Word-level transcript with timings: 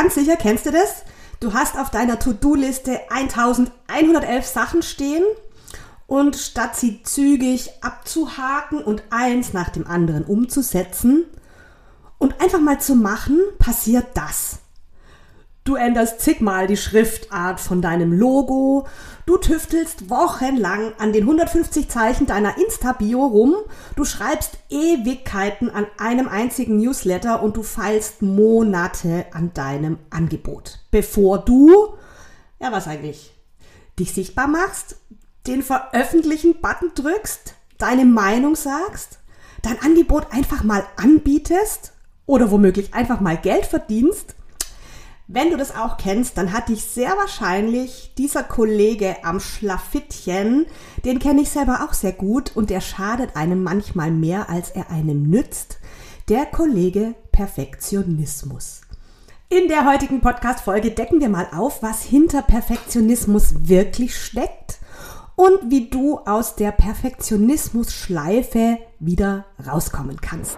Ganz 0.00 0.14
sicher 0.14 0.36
kennst 0.36 0.64
du 0.64 0.70
das. 0.70 1.02
Du 1.40 1.54
hast 1.54 1.76
auf 1.76 1.90
deiner 1.90 2.20
To-Do-Liste 2.20 3.00
1111 3.10 4.46
Sachen 4.46 4.82
stehen 4.82 5.24
und 6.06 6.36
statt 6.36 6.76
sie 6.76 7.02
zügig 7.02 7.72
abzuhaken 7.80 8.78
und 8.80 9.02
eins 9.10 9.54
nach 9.54 9.70
dem 9.70 9.88
anderen 9.88 10.24
umzusetzen 10.24 11.24
und 12.16 12.40
einfach 12.40 12.60
mal 12.60 12.80
zu 12.80 12.94
machen, 12.94 13.40
passiert 13.58 14.06
das. 14.14 14.60
Du 15.64 15.74
änderst 15.74 16.20
zigmal 16.20 16.66
die 16.66 16.78
Schriftart 16.78 17.60
von 17.60 17.82
deinem 17.82 18.12
Logo. 18.12 18.86
Du 19.26 19.36
tüftelst 19.36 20.08
wochenlang 20.08 20.94
an 20.98 21.12
den 21.12 21.24
150 21.24 21.90
Zeichen 21.90 22.26
deiner 22.26 22.56
Insta-Bio 22.56 23.26
rum. 23.26 23.54
Du 23.94 24.06
schreibst 24.06 24.56
Ewigkeiten 24.70 25.68
an 25.68 25.86
einem 25.98 26.26
einzigen 26.26 26.78
Newsletter 26.78 27.42
und 27.42 27.58
du 27.58 27.62
feilst 27.62 28.22
Monate 28.22 29.26
an 29.32 29.52
deinem 29.52 29.98
Angebot. 30.08 30.78
Bevor 30.90 31.40
du, 31.40 31.94
ja 32.60 32.72
was 32.72 32.88
eigentlich, 32.88 33.34
dich 33.98 34.14
sichtbar 34.14 34.48
machst, 34.48 34.96
den 35.46 35.62
Veröffentlichen-Button 35.62 36.92
drückst, 36.94 37.54
deine 37.76 38.06
Meinung 38.06 38.56
sagst, 38.56 39.18
dein 39.60 39.78
Angebot 39.82 40.32
einfach 40.32 40.64
mal 40.64 40.84
anbietest 40.96 41.92
oder 42.24 42.50
womöglich 42.50 42.94
einfach 42.94 43.20
mal 43.20 43.36
Geld 43.36 43.66
verdienst 43.66 44.34
wenn 45.30 45.50
du 45.50 45.58
das 45.58 45.76
auch 45.76 45.98
kennst, 45.98 46.38
dann 46.38 46.54
hat 46.54 46.70
dich 46.70 46.84
sehr 46.84 47.10
wahrscheinlich 47.10 48.14
dieser 48.16 48.42
Kollege 48.42 49.16
am 49.24 49.40
Schlafittchen, 49.40 50.64
den 51.04 51.18
kenne 51.18 51.42
ich 51.42 51.50
selber 51.50 51.86
auch 51.86 51.92
sehr 51.92 52.12
gut 52.12 52.56
und 52.56 52.70
der 52.70 52.80
schadet 52.80 53.36
einem 53.36 53.62
manchmal 53.62 54.10
mehr, 54.10 54.48
als 54.48 54.70
er 54.70 54.90
einem 54.90 55.24
nützt, 55.24 55.80
der 56.30 56.46
Kollege 56.46 57.14
Perfektionismus. 57.30 58.80
In 59.50 59.68
der 59.68 59.84
heutigen 59.84 60.22
Podcast-Folge 60.22 60.92
decken 60.92 61.20
wir 61.20 61.28
mal 61.28 61.48
auf, 61.54 61.82
was 61.82 62.02
hinter 62.02 62.40
Perfektionismus 62.40 63.68
wirklich 63.68 64.16
steckt 64.16 64.78
und 65.36 65.70
wie 65.70 65.90
du 65.90 66.20
aus 66.20 66.56
der 66.56 66.72
Perfektionismus-Schleife 66.72 68.78
wieder 68.98 69.44
rauskommen 69.66 70.22
kannst. 70.22 70.56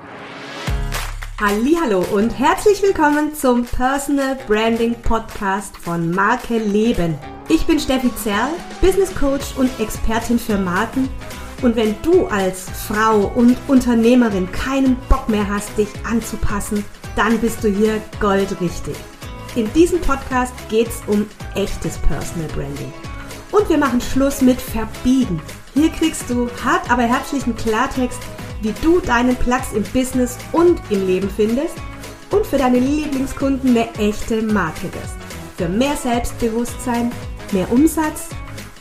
Hallo 1.41 2.05
und 2.13 2.39
herzlich 2.39 2.83
willkommen 2.83 3.35
zum 3.35 3.65
Personal 3.65 4.37
Branding 4.47 4.95
Podcast 5.01 5.75
von 5.75 6.11
Marke 6.11 6.59
Leben. 6.59 7.19
Ich 7.49 7.65
bin 7.65 7.81
Steffi 7.81 8.15
Zerl, 8.15 8.51
Business 8.83 9.15
Coach 9.15 9.57
und 9.57 9.71
Expertin 9.81 10.39
für 10.39 10.59
Marken. 10.59 11.09
Und 11.63 11.77
wenn 11.77 11.95
du 12.03 12.27
als 12.27 12.69
Frau 12.87 13.33
und 13.35 13.57
Unternehmerin 13.69 14.53
keinen 14.53 14.97
Bock 15.09 15.31
mehr 15.31 15.49
hast, 15.49 15.79
dich 15.79 15.89
anzupassen, 16.05 16.85
dann 17.17 17.39
bist 17.39 17.65
du 17.65 17.69
hier 17.69 18.03
goldrichtig. 18.21 18.97
In 19.57 19.73
diesem 19.73 20.03
Podcast 20.03 20.53
geht 20.69 20.89
es 20.89 21.01
um 21.07 21.27
echtes 21.55 21.97
Personal 21.97 22.49
Branding. 22.49 22.93
Und 23.51 23.67
wir 23.71 23.79
machen 23.79 24.03
Schluss 24.03 24.43
mit 24.43 24.61
Verbiegen. 24.61 25.41
Hier 25.73 25.89
kriegst 25.89 26.29
du 26.29 26.51
hart 26.63 26.91
aber 26.91 27.05
herzlichen 27.05 27.57
Klartext 27.57 28.21
wie 28.63 28.75
du 28.83 29.01
deinen 29.01 29.37
Platz 29.37 29.73
im 29.75 29.83
Business 29.85 30.37
und 30.53 30.81
im 30.91 31.07
Leben 31.07 31.31
findest 31.31 31.75
und 32.31 32.47
für 32.47 32.59
deine 32.59 32.79
Lieblingskunden 32.79 33.71
eine 33.71 33.93
echte 33.95 34.43
Marke 34.43 34.93
wirst. 34.93 35.17
Für 35.57 35.69
mehr 35.69 35.97
Selbstbewusstsein, 35.97 37.13
mehr 37.53 37.71
Umsatz 37.71 38.29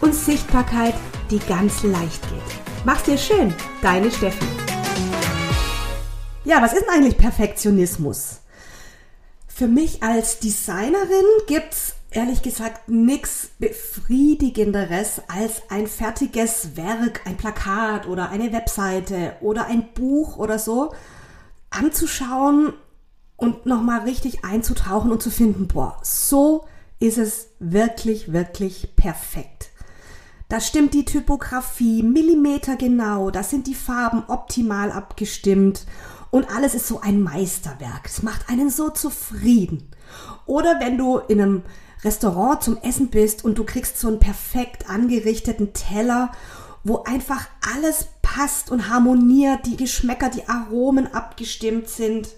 und 0.02 0.14
Sichtbarkeit, 0.14 0.94
die 1.30 1.40
ganz 1.40 1.84
leicht 1.84 2.22
geht. 2.30 2.86
Mach's 2.86 3.04
dir 3.04 3.18
schön, 3.18 3.54
deine 3.82 4.10
Steffi. 4.12 4.46
Ja, 6.46 6.62
was 6.62 6.74
ist 6.74 6.86
denn 6.86 6.96
eigentlich 6.96 7.18
Perfektionismus? 7.18 8.40
Für 9.60 9.68
mich 9.68 10.02
als 10.02 10.40
Designerin 10.40 11.26
gibt's 11.46 11.96
ehrlich 12.12 12.44
gesagt 12.44 12.88
nichts 12.88 13.50
befriedigenderes 13.60 15.22
als 15.28 15.64
ein 15.70 15.86
fertiges 15.88 16.78
Werk, 16.78 17.28
ein 17.28 17.36
Plakat 17.36 18.08
oder 18.08 18.30
eine 18.30 18.54
Webseite 18.54 19.34
oder 19.42 19.66
ein 19.66 19.92
Buch 19.94 20.38
oder 20.38 20.60
so 20.60 20.94
anzuschauen 21.72 22.72
und 23.36 23.66
nochmal 23.66 24.04
richtig 24.04 24.46
einzutauchen 24.46 25.12
und 25.12 25.22
zu 25.22 25.30
finden, 25.30 25.68
boah, 25.68 26.00
so 26.04 26.66
ist 27.02 27.18
es 27.18 27.50
wirklich, 27.60 28.32
wirklich 28.32 28.96
perfekt. 28.96 29.72
Da 30.48 30.62
stimmt 30.62 30.94
die 30.94 31.04
Typografie 31.04 32.02
Millimeter 32.02 32.78
genau, 32.78 33.30
da 33.30 33.44
sind 33.44 33.68
die 33.68 33.76
Farben 33.76 34.24
optimal 34.30 34.90
abgestimmt 34.90 35.86
und 36.32 36.50
alles 36.56 36.76
ist 36.76 36.88
so 36.88 37.02
ein 37.02 37.22
Meisterwerk. 37.22 38.06
Es 38.06 38.24
macht 38.24 38.50
einen 38.50 38.70
so 38.70 38.90
zufrieden. 38.90 39.90
Oder 40.46 40.80
wenn 40.80 40.98
du 40.98 41.18
in 41.18 41.42
einem 41.42 41.64
Restaurant 42.04 42.64
zum 42.64 42.78
Essen 42.78 43.10
bist 43.10 43.44
und 43.44 43.58
du 43.58 43.64
kriegst 43.64 44.00
so 44.00 44.08
einen 44.08 44.20
perfekt 44.20 44.90
angerichteten 44.90 45.74
Teller, 45.74 46.32
wo 46.84 47.04
einfach 47.04 47.48
alles 47.76 48.08
passt 48.22 48.72
und 48.72 48.90
harmoniert, 48.90 49.66
die 49.66 49.76
Geschmäcker, 49.76 50.30
die 50.30 50.48
Aromen 50.48 51.14
abgestimmt 51.14 51.90
sind. 51.90 52.30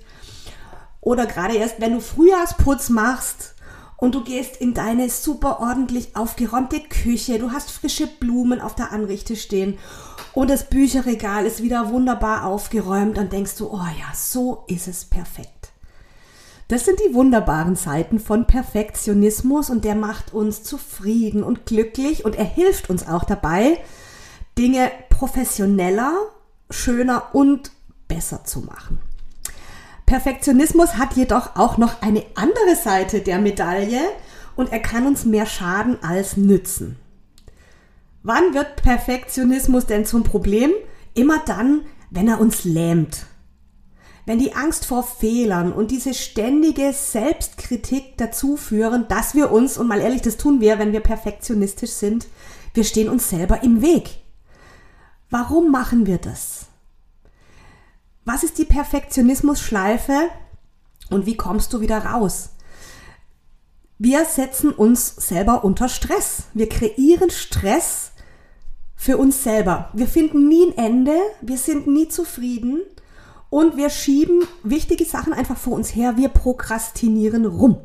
Oder 0.99 1.25
gerade 1.25 1.55
erst, 1.55 1.79
wenn 1.79 1.93
du 1.93 2.01
Frühjahrsputz 2.01 2.89
machst 2.89 3.55
und 4.01 4.15
du 4.15 4.23
gehst 4.23 4.57
in 4.57 4.73
deine 4.73 5.11
super 5.11 5.59
ordentlich 5.59 6.15
aufgeräumte 6.15 6.79
Küche, 6.79 7.37
du 7.37 7.51
hast 7.51 7.69
frische 7.69 8.07
Blumen 8.07 8.59
auf 8.59 8.73
der 8.73 8.91
Anrichte 8.91 9.35
stehen. 9.35 9.77
Und 10.33 10.49
das 10.49 10.69
Bücherregal 10.69 11.45
ist 11.45 11.61
wieder 11.61 11.91
wunderbar 11.91 12.45
aufgeräumt, 12.45 13.17
dann 13.17 13.29
denkst 13.29 13.57
du, 13.57 13.69
oh 13.71 13.77
ja, 13.77 14.11
so 14.15 14.63
ist 14.67 14.87
es 14.87 15.05
perfekt. 15.05 15.69
Das 16.67 16.83
sind 16.85 16.99
die 16.99 17.13
wunderbaren 17.13 17.75
Seiten 17.75 18.19
von 18.19 18.47
Perfektionismus. 18.47 19.69
Und 19.69 19.85
der 19.85 19.95
macht 19.95 20.33
uns 20.33 20.63
zufrieden 20.63 21.43
und 21.43 21.67
glücklich. 21.67 22.25
Und 22.25 22.35
er 22.35 22.45
hilft 22.45 22.89
uns 22.89 23.07
auch 23.07 23.25
dabei, 23.25 23.77
Dinge 24.57 24.89
professioneller, 25.09 26.13
schöner 26.71 27.35
und 27.35 27.71
besser 28.07 28.45
zu 28.45 28.61
machen. 28.61 28.99
Perfektionismus 30.11 30.97
hat 30.97 31.13
jedoch 31.13 31.55
auch 31.55 31.77
noch 31.77 32.01
eine 32.01 32.25
andere 32.35 32.75
Seite 32.75 33.21
der 33.21 33.39
Medaille 33.39 34.01
und 34.57 34.73
er 34.73 34.81
kann 34.81 35.07
uns 35.07 35.23
mehr 35.23 35.45
schaden 35.45 36.03
als 36.03 36.35
nützen. 36.35 36.97
Wann 38.21 38.53
wird 38.53 38.75
Perfektionismus 38.75 39.85
denn 39.85 40.05
zum 40.05 40.23
Problem? 40.23 40.71
Immer 41.13 41.41
dann, 41.45 41.83
wenn 42.09 42.27
er 42.27 42.41
uns 42.41 42.65
lähmt 42.65 43.25
wenn 44.27 44.37
die 44.37 44.53
Angst 44.53 44.85
vor 44.85 45.03
Fehlern 45.03 45.73
und 45.73 45.89
diese 45.89 46.13
ständige 46.13 46.93
Selbstkritik 46.93 48.17
dazu 48.17 48.55
führen, 48.55 49.07
dass 49.07 49.33
wir 49.33 49.51
uns, 49.51 49.79
und 49.79 49.87
mal 49.87 49.99
ehrlich, 49.99 50.21
das 50.21 50.37
tun 50.37 50.61
wir, 50.61 50.77
wenn 50.77 50.93
wir 50.93 50.99
perfektionistisch 50.99 51.89
sind, 51.89 52.27
wir 52.75 52.83
stehen 52.83 53.09
uns 53.09 53.29
selber 53.29 53.63
im 53.63 53.81
Weg. 53.81 54.21
Warum 55.31 55.71
machen 55.71 56.05
wir 56.05 56.19
das? 56.19 56.67
Was 58.23 58.43
ist 58.43 58.59
die 58.59 58.65
Perfektionismus-Schleife 58.65 60.29
und 61.09 61.25
wie 61.25 61.35
kommst 61.35 61.73
du 61.73 61.81
wieder 61.81 62.05
raus? 62.05 62.51
Wir 63.97 64.25
setzen 64.25 64.71
uns 64.71 65.15
selber 65.15 65.63
unter 65.63 65.89
Stress. 65.89 66.43
Wir 66.53 66.69
kreieren 66.69 67.31
Stress 67.31 68.11
für 68.95 69.17
uns 69.17 69.43
selber. 69.43 69.89
Wir 69.93 70.07
finden 70.07 70.47
nie 70.47 70.67
ein 70.67 70.77
Ende, 70.77 71.15
wir 71.41 71.57
sind 71.57 71.87
nie 71.87 72.09
zufrieden 72.09 72.81
und 73.49 73.75
wir 73.75 73.89
schieben 73.89 74.47
wichtige 74.63 75.05
Sachen 75.05 75.33
einfach 75.33 75.57
vor 75.57 75.73
uns 75.73 75.95
her. 75.95 76.15
Wir 76.15 76.29
prokrastinieren 76.29 77.45
rum. 77.47 77.77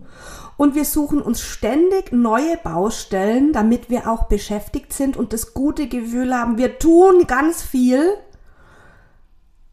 Und 0.58 0.74
wir 0.74 0.84
suchen 0.84 1.20
uns 1.20 1.40
ständig 1.40 2.12
neue 2.12 2.56
Baustellen, 2.58 3.52
damit 3.52 3.88
wir 3.90 4.10
auch 4.10 4.24
beschäftigt 4.24 4.92
sind 4.92 5.16
und 5.16 5.32
das 5.32 5.54
gute 5.54 5.86
Gefühl 5.86 6.34
haben, 6.34 6.56
wir 6.58 6.78
tun 6.78 7.26
ganz 7.26 7.62
viel. 7.62 8.16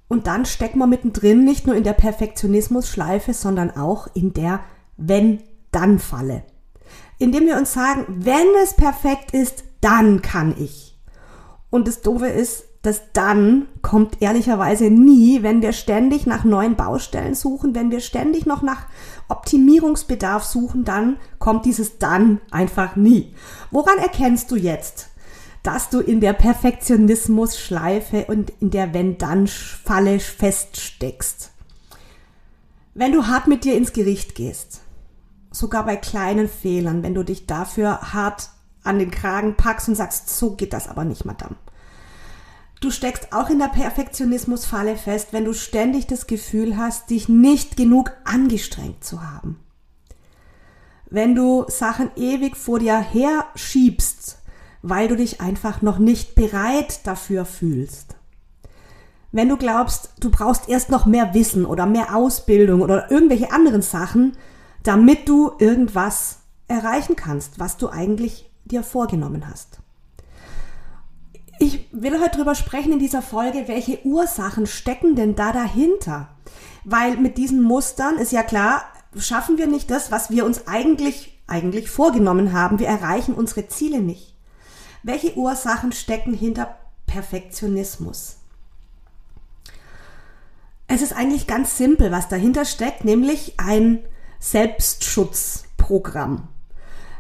Und 0.07 0.27
dann 0.27 0.45
stecken 0.45 0.79
wir 0.79 0.87
mittendrin, 0.87 1.43
nicht 1.43 1.65
nur 1.65 1.75
in 1.75 1.83
der 1.83 1.93
Perfektionismus-Schleife, 1.93 3.33
sondern 3.33 3.71
auch 3.71 4.07
in 4.13 4.33
der 4.33 4.59
Wenn-Dann-Falle. 4.97 6.44
Indem 7.19 7.45
wir 7.45 7.57
uns 7.57 7.73
sagen, 7.73 8.05
wenn 8.07 8.47
es 8.63 8.73
perfekt 8.73 9.31
ist, 9.31 9.63
dann 9.81 10.21
kann 10.21 10.55
ich. 10.57 10.97
Und 11.69 11.88
das 11.88 12.01
Doofe 12.01 12.27
ist, 12.27 12.65
das 12.83 13.01
dann 13.13 13.67
kommt 13.81 14.21
ehrlicherweise 14.21 14.89
nie, 14.89 15.41
wenn 15.41 15.61
wir 15.61 15.71
ständig 15.71 16.25
nach 16.25 16.44
neuen 16.44 16.75
Baustellen 16.75 17.33
suchen, 17.33 17.75
wenn 17.75 17.91
wir 17.91 18.01
ständig 18.01 18.45
noch 18.45 18.61
nach 18.61 18.88
Optimierungsbedarf 19.29 20.44
suchen, 20.44 20.83
dann 20.83 21.15
kommt 21.39 21.65
dieses 21.65 21.97
dann 21.97 22.41
einfach 22.51 22.97
nie. 22.97 23.33
Woran 23.71 23.99
erkennst 23.99 24.51
du 24.51 24.57
jetzt, 24.57 25.12
dass 25.63 25.89
du 25.89 26.00
in 26.00 26.19
der 26.21 26.33
Perfektionismus-Schleife 26.33 28.25
und 28.25 28.51
in 28.60 28.69
der 28.69 28.94
Wenn-Dann-Falle 28.94 30.19
feststeckst? 30.19 31.51
Wenn 32.94 33.12
du 33.12 33.25
hart 33.27 33.48
mit 33.48 33.63
dir 33.63 33.75
ins 33.75 33.94
Gericht 33.94 34.36
gehst, 34.36 34.81
sogar 35.51 35.86
bei 35.86 35.95
kleinen 35.95 36.48
Fehlern, 36.48 37.01
wenn 37.01 37.15
du 37.15 37.24
dich 37.24 37.48
dafür 37.48 38.13
hart 38.13 38.50
an 38.83 39.00
den 39.00 39.10
Kragen 39.10 39.56
packst 39.56 39.88
und 39.88 39.95
sagst, 39.95 40.30
so 40.30 40.56
geht 40.56 40.74
das 40.74 40.88
aber 40.88 41.06
nicht, 41.06 41.25
Madame 41.25 41.56
Du 42.81 42.92
steckst 42.92 43.31
auch 43.31 43.50
in 43.50 43.59
der 43.59 43.69
Perfektionismusfalle 43.69 44.98
fest, 44.98 45.30
wenn 45.31 45.45
du 45.45 45.54
ständig 45.54 46.06
das 46.06 46.27
Gefühl 46.27 46.75
hast, 46.75 47.09
dich 47.09 47.30
nicht 47.30 47.77
genug 47.77 48.12
angestrengt 48.25 49.06
zu 49.06 49.24
haben. 49.24 49.57
wenn 51.09 51.33
du 51.33 51.63
Sachen 51.69 52.12
ewig 52.18 52.57
vor 52.57 52.80
dir 52.80 53.00
her 53.00 53.45
schiebst, 53.56 54.39
weil 54.83 55.07
du 55.07 55.15
dich 55.15 55.41
einfach 55.41 55.81
noch 55.81 55.97
nicht 55.97 56.35
bereit 56.35 57.07
dafür 57.07 57.45
fühlst. 57.45 58.15
Wenn 59.31 59.50
du 59.50 59.57
glaubst, 59.57 60.12
du 60.19 60.30
brauchst 60.30 60.69
erst 60.69 60.91
noch 60.91 61.07
mehr 61.07 61.33
Wissen 61.33 61.65
oder 61.65 61.88
mehr 61.88 62.15
Ausbildung 62.15 62.81
oder 62.81 63.09
irgendwelche 63.09 63.51
anderen 63.51 63.81
Sachen, 63.81 64.33
damit 64.83 65.27
du 65.27 65.53
irgendwas 65.57 66.39
erreichen 66.68 67.15
kannst, 67.15 67.59
was 67.59 67.77
du 67.77 67.89
eigentlich 67.89 68.51
dir 68.65 68.83
vorgenommen 68.83 69.50
hast. 69.50 69.80
Ich 71.59 71.88
will 71.91 72.19
heute 72.19 72.38
drüber 72.38 72.53
sprechen 72.53 72.91
in 72.91 73.00
dieser 73.00 73.21
Folge, 73.21 73.68
welche 73.68 74.06
Ursachen 74.06 74.68
stecken 74.68 75.15
denn 75.15 75.35
da 75.35 75.53
dahinter? 75.53 76.30
Weil 76.83 77.15
mit 77.18 77.38
diesen 77.38 77.63
Mustern 77.63 78.18
ist 78.18 78.33
ja 78.33 78.44
klar, 78.44 78.83
schaffen 79.18 79.57
wir 79.57 79.68
nicht 79.68 79.89
das, 79.89 80.12
was 80.12 80.30
wir 80.30 80.45
uns 80.45 80.68
eigentlich, 80.68 81.39
eigentlich 81.47 81.89
vorgenommen 81.89 82.51
haben. 82.51 82.80
Wir 82.80 82.88
erreichen 82.88 83.33
unsere 83.33 83.68
Ziele 83.69 84.01
nicht. 84.01 84.32
Welche 85.03 85.35
Ursachen 85.35 85.91
stecken 85.91 86.33
hinter 86.33 86.77
Perfektionismus? 87.07 88.38
Es 90.88 91.01
ist 91.01 91.13
eigentlich 91.13 91.45
ganz 91.45 91.77
simpel, 91.77 92.11
was 92.11 92.29
dahinter 92.29 92.63
steckt, 92.63 93.03
nämlich 93.03 93.55
ein 93.57 94.00
Selbstschutzprogramm. 94.39 96.47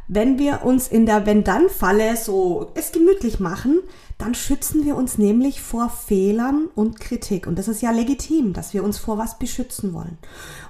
Wenn 0.07 0.39
wir 0.39 0.63
uns 0.63 0.87
in 0.87 1.05
der 1.05 1.25
Wenn-Dann-Falle 1.25 2.15
so 2.15 2.71
es 2.75 2.93
gemütlich 2.93 3.41
machen, 3.41 3.81
dann 4.17 4.35
schützen 4.35 4.85
wir 4.85 4.95
uns 4.95 5.17
nämlich 5.17 5.61
vor 5.61 5.89
Fehlern 5.89 6.69
und 6.75 7.01
Kritik. 7.01 7.47
Und 7.47 7.57
das 7.57 7.67
ist 7.67 7.81
ja 7.81 7.91
legitim, 7.91 8.53
dass 8.53 8.73
wir 8.73 8.83
uns 8.83 8.97
vor 8.97 9.17
was 9.17 9.39
beschützen 9.39 9.93
wollen. 9.93 10.17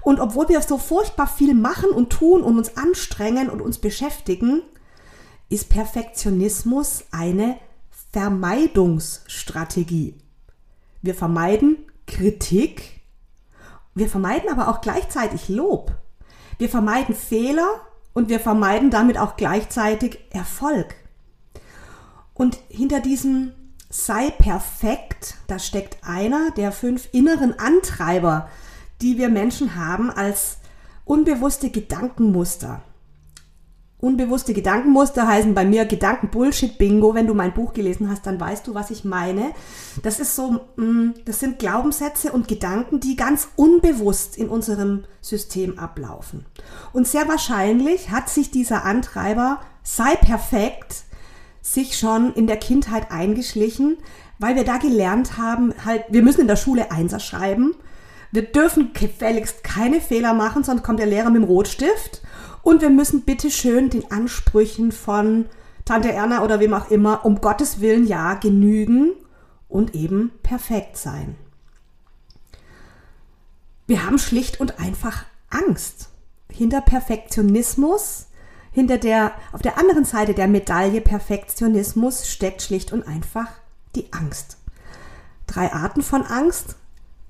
Und 0.02 0.20
obwohl 0.20 0.50
wir 0.50 0.62
so 0.62 0.80
furchtbar 0.80 1.28
viel 1.28 1.54
machen 1.54 1.92
und 1.92 2.10
tun 2.10 2.42
und 2.42 2.58
uns 2.58 2.78
anstrengen 2.78 3.50
und 3.50 3.62
uns 3.62 3.78
beschäftigen, 3.78 4.64
ist 5.54 5.70
Perfektionismus 5.70 7.06
eine 7.12 7.58
Vermeidungsstrategie. 8.12 10.16
Wir 11.04 11.14
vermeiden 11.14 11.78
Kritik, 12.08 13.02
wir 13.94 14.10
vermeiden 14.10 14.50
aber 14.50 14.70
auch 14.70 14.82
gleichzeitig 14.82 15.50
Lob. 15.50 15.96
Wir 16.58 16.70
vermeiden 16.70 17.14
Fehler 17.14 17.82
und 18.14 18.30
wir 18.30 18.40
vermeiden 18.40 18.90
damit 18.90 19.20
auch 19.20 19.38
gleichzeitig 19.38 20.18
Erfolg. 20.32 20.96
Und 22.34 22.58
hinter 22.70 23.00
diesem 23.00 23.52
sei 23.92 24.32
perfekt, 24.32 25.36
da 25.46 25.60
steckt 25.60 25.98
einer 26.02 26.50
der 26.58 26.72
fünf 26.72 27.10
inneren 27.12 27.60
Antreiber, 27.60 28.50
die 29.04 29.20
wir 29.20 29.30
Menschen 29.30 29.76
haben 29.76 30.10
als 30.10 30.58
unbewusste 31.06 31.70
Gedankenmuster. 31.70 32.82
Unbewusste 34.04 34.54
Gedankenmuster 34.54 35.26
heißen 35.26 35.54
bei 35.54 35.64
mir 35.64 35.86
Gedanken-Bullshit-Bingo. 35.86 37.16
Wenn 37.16 37.26
du 37.26 37.34
mein 37.34 37.54
Buch 37.54 37.72
gelesen 37.72 38.10
hast, 38.10 38.28
dann 38.28 38.38
weißt 38.38 38.68
du, 38.68 38.74
was 38.74 38.92
ich 38.92 39.06
meine. 39.06 39.54
Das 40.02 40.20
ist 40.20 40.36
so, 40.36 40.60
mm, 40.76 41.14
das 41.24 41.40
sind 41.40 41.58
Glaubenssätze 41.58 42.34
und 42.34 42.50
Gedanken, 42.50 43.00
die 43.00 43.16
ganz 43.16 43.48
unbewusst 43.56 44.36
in 44.36 44.50
unserem 44.50 45.06
System 45.22 45.80
ablaufen. 45.80 46.46
Und 46.92 47.08
sehr 47.08 47.30
wahrscheinlich 47.30 48.12
hat 48.12 48.30
sich 48.30 48.52
dieser 48.52 48.84
Antreiber, 48.84 49.62
sei 49.84 50.18
perfekt, 50.18 51.04
sich 51.62 51.98
schon 51.98 52.34
in 52.34 52.46
der 52.46 52.58
Kindheit 52.58 53.10
eingeschlichen, 53.10 53.96
weil 54.38 54.58
wir 54.58 54.66
da 54.66 54.80
gelernt 54.80 55.38
haben, 55.38 55.74
halt, 55.86 56.04
wir 56.10 56.24
müssen 56.24 56.42
in 56.42 56.48
der 56.48 56.58
Schule 56.58 56.92
Einser 56.92 57.22
schreiben. 57.22 57.74
Wir 58.34 58.42
dürfen 58.42 58.92
gefälligst 58.92 59.64
keine 59.64 60.02
Fehler 60.02 60.34
machen, 60.34 60.66
sonst 60.66 60.84
kommt 60.84 61.00
der 61.00 61.08
Lehrer 61.08 61.30
mit 61.30 61.42
dem 61.42 61.48
Rotstift 61.48 62.22
und 62.64 62.82
wir 62.82 62.90
müssen 62.90 63.22
bitte 63.22 63.52
schön 63.52 63.90
den 63.90 64.10
Ansprüchen 64.12 64.92
von 64.92 65.46
Tante 65.86 66.12
Erna 66.12 66.44
oder 66.44 66.60
wem 66.60 66.74
auch 66.74 66.90
immer 66.90 67.26
um 67.26 67.42
Gottes 67.42 67.82
Willen 67.82 68.08
ja 68.08 68.34
genügen 68.36 69.12
und 69.68 69.94
eben 69.94 70.32
perfekt 70.42 70.98
sein. 70.98 71.36
Wir 73.86 74.06
haben 74.06 74.18
schlicht 74.18 74.62
und 74.62 74.80
einfach 74.80 75.26
Angst. 75.50 76.10
Hinter 76.50 76.82
Perfektionismus, 76.82 78.28
hinter 78.72 78.98
der, 78.98 79.34
auf 79.52 79.62
der 79.62 79.78
anderen 79.78 80.06
Seite 80.06 80.34
der 80.34 80.48
Medaille 80.48 81.02
Perfektionismus 81.02 82.30
steckt 82.30 82.62
schlicht 82.62 82.94
und 82.94 83.06
einfach 83.06 83.48
die 83.96 84.12
Angst. 84.14 84.58
Drei 85.48 85.72
Arten 85.74 86.02
von 86.02 86.24
Angst. 86.24 86.76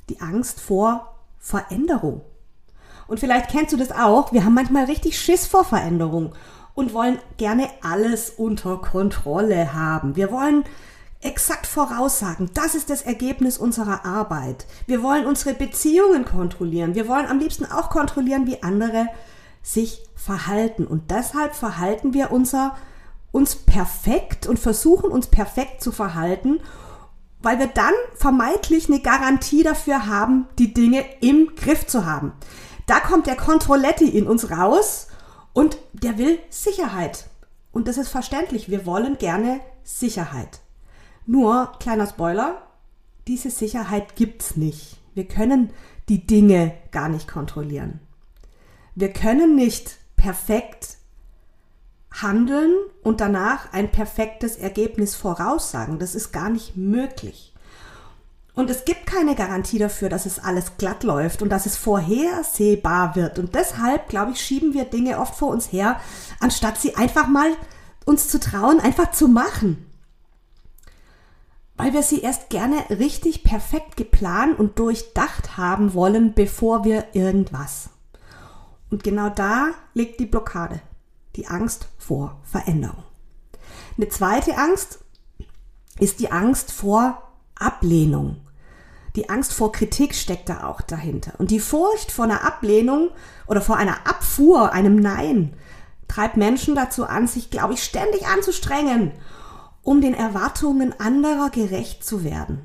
Die 0.10 0.22
Angst 0.22 0.60
vor 0.60 1.16
Veränderung. 1.40 2.22
Und 3.08 3.20
vielleicht 3.20 3.50
kennst 3.50 3.74
du 3.74 3.78
das 3.78 3.92
auch. 3.92 4.32
Wir 4.32 4.46
haben 4.46 4.54
manchmal 4.54 4.86
richtig 4.86 5.20
Schiss 5.20 5.46
vor 5.46 5.66
Veränderung 5.66 6.34
und 6.74 6.94
wollen 6.94 7.20
gerne 7.38 7.70
alles 7.82 8.32
unter 8.32 8.78
Kontrolle 8.78 9.74
haben. 9.74 10.16
Wir 10.16 10.32
wollen 10.32 10.64
exakt 11.22 11.68
voraussagen, 11.68 12.50
das 12.54 12.76
ist 12.76 12.90
das 12.90 13.02
Ergebnis 13.02 13.58
unserer 13.58 14.06
Arbeit. 14.06 14.66
Wir 14.88 15.02
wollen 15.02 15.26
unsere 15.26 15.54
Beziehungen 15.54 16.26
kontrollieren. 16.26 16.96
Wir 16.96 17.08
wollen 17.08 17.28
am 17.28 17.40
liebsten 17.40 17.66
auch 17.66 17.90
kontrollieren, 17.90 18.46
wie 18.46 18.62
andere 18.62 19.08
sich 19.62 20.04
verhalten. 20.16 20.86
Und 20.86 21.12
deshalb 21.12 21.56
verhalten 21.56 22.14
wir 22.14 22.32
unser, 22.32 22.76
uns 23.32 23.56
perfekt 23.56 24.48
und 24.48 24.60
versuchen 24.60 25.10
uns 25.10 25.28
perfekt 25.28 25.82
zu 25.82 25.92
verhalten, 25.92 26.60
weil 27.42 27.60
wir 27.60 27.68
dann 27.68 27.94
vermeintlich 28.16 28.90
eine 28.90 29.00
Garantie 29.00 29.64
dafür 29.64 30.08
haben, 30.08 30.48
die 30.60 30.74
Dinge 30.74 31.06
im 31.22 31.56
Griff 31.56 31.88
zu 31.88 32.06
haben. 32.06 32.34
Da 32.86 33.00
kommt 33.00 33.28
der 33.28 33.36
Kontrolletti 33.36 34.10
in 34.10 34.28
uns 34.28 34.52
raus 34.52 35.08
und 35.54 35.78
der 35.94 36.18
will 36.18 36.40
Sicherheit. 36.50 37.26
Und 37.72 37.88
das 37.88 37.98
ist 37.98 38.10
verständlich. 38.10 38.70
Wir 38.70 38.86
wollen 38.86 39.18
gerne 39.18 39.62
Sicherheit. 39.84 40.62
Nur, 41.26 41.72
kleiner 41.80 42.08
Spoiler, 42.08 42.62
diese 43.28 43.50
Sicherheit 43.50 44.16
gibt's 44.16 44.58
nicht. 44.58 44.98
Wir 45.14 45.28
können 45.28 45.72
die 46.10 46.26
Dinge 46.28 46.74
gar 46.92 47.08
nicht 47.08 47.28
kontrollieren. 47.28 48.00
Wir 48.96 49.12
können 49.12 49.56
nicht 49.56 49.98
perfekt 50.16 50.98
handeln 52.12 52.74
und 53.02 53.22
danach 53.22 53.74
ein 53.74 53.90
perfektes 53.92 54.58
Ergebnis 54.58 55.16
voraussagen. 55.16 56.00
Das 56.00 56.14
ist 56.16 56.32
gar 56.32 56.50
nicht 56.50 56.76
möglich. 56.76 57.53
Und 58.56 58.70
es 58.70 58.86
gibt 58.86 59.08
keine 59.08 59.36
Garantie 59.36 59.80
dafür, 59.80 60.10
dass 60.10 60.28
es 60.28 60.38
alles 60.38 60.78
glatt 60.78 61.04
läuft 61.04 61.42
und 61.42 61.50
dass 61.50 61.66
es 61.66 61.76
vorhersehbar 61.76 63.16
wird. 63.16 63.40
Und 63.40 63.56
deshalb, 63.56 64.10
glaube 64.10 64.32
ich, 64.32 64.42
schieben 64.42 64.74
wir 64.74 64.86
Dinge 64.86 65.20
oft 65.20 65.36
vor 65.36 65.50
uns 65.50 65.72
her, 65.72 66.00
anstatt 66.40 66.80
sie 66.80 66.96
einfach 66.96 67.28
mal 67.28 67.50
uns 68.06 68.28
zu 68.28 68.40
trauen, 68.40 68.80
einfach 68.80 69.12
zu 69.12 69.28
machen. 69.28 69.90
Weil 71.78 71.94
wir 71.94 72.04
sie 72.04 72.22
erst 72.22 72.50
gerne 72.50 72.78
richtig 72.92 73.44
perfekt 73.44 73.98
geplant 73.98 74.60
und 74.60 74.78
durchdacht 74.78 75.58
haben 75.58 75.96
wollen, 75.96 76.36
bevor 76.36 76.84
wir 76.84 77.06
irgendwas. 77.14 77.90
Und 78.92 79.04
genau 79.04 79.30
da 79.30 79.70
liegt 79.96 80.20
die 80.20 80.28
Blockade, 80.28 80.80
die 81.36 81.48
Angst 81.48 81.88
vor 81.98 82.40
Veränderung. 82.44 83.04
Eine 83.98 84.10
zweite 84.10 84.56
Angst 84.60 85.00
ist 85.98 86.20
die 86.20 86.32
Angst 86.32 86.72
vor 86.72 87.33
Ablehnung. 87.64 88.38
Die 89.16 89.30
Angst 89.30 89.54
vor 89.54 89.72
Kritik 89.72 90.16
steckt 90.16 90.50
da 90.50 90.66
auch 90.66 90.82
dahinter. 90.82 91.34
Und 91.38 91.52
die 91.52 91.60
Furcht 91.60 92.12
vor 92.12 92.26
einer 92.26 92.44
Ablehnung 92.44 93.10
oder 93.48 93.62
vor 93.62 93.78
einer 93.78 94.08
Abfuhr, 94.08 94.74
einem 94.74 94.96
Nein, 94.96 95.54
treibt 96.08 96.38
Menschen 96.38 96.76
dazu 96.76 97.06
an, 97.06 97.28
sich, 97.28 97.50
glaube 97.50 97.74
ich, 97.74 97.84
ständig 97.84 98.28
anzustrengen, 98.28 99.12
um 99.84 100.02
den 100.02 100.14
Erwartungen 100.14 101.00
anderer 101.00 101.50
gerecht 101.50 102.04
zu 102.04 102.24
werden. 102.24 102.62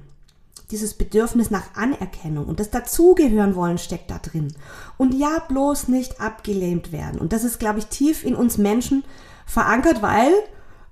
Dieses 0.71 0.95
Bedürfnis 0.95 1.51
nach 1.51 1.75
Anerkennung 1.75 2.47
und 2.47 2.61
das 2.61 2.71
Dazugehören 2.71 3.55
wollen 3.55 3.79
steckt 3.79 4.11
da 4.11 4.19
drin. 4.19 4.55
Und 4.99 5.15
ja, 5.15 5.43
bloß 5.49 5.89
nicht 5.89 6.21
abgelehnt 6.21 6.93
werden. 6.93 7.21
Und 7.21 7.33
das 7.33 7.45
ist, 7.45 7.59
glaube 7.59 7.79
ich, 7.79 7.87
tief 7.87 8.23
in 8.23 8.35
uns 8.35 8.59
Menschen 8.59 9.05
verankert, 9.47 10.03
weil 10.03 10.33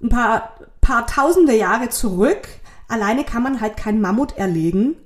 ein 0.02 0.08
paar, 0.08 0.54
paar 0.80 1.06
tausende 1.06 1.54
Jahre 1.54 1.90
zurück 1.90 2.48
alleine 2.88 3.24
kann 3.24 3.42
man 3.42 3.60
halt 3.60 3.76
kein 3.76 4.00
Mammut 4.00 4.36
erlegen 4.36 4.96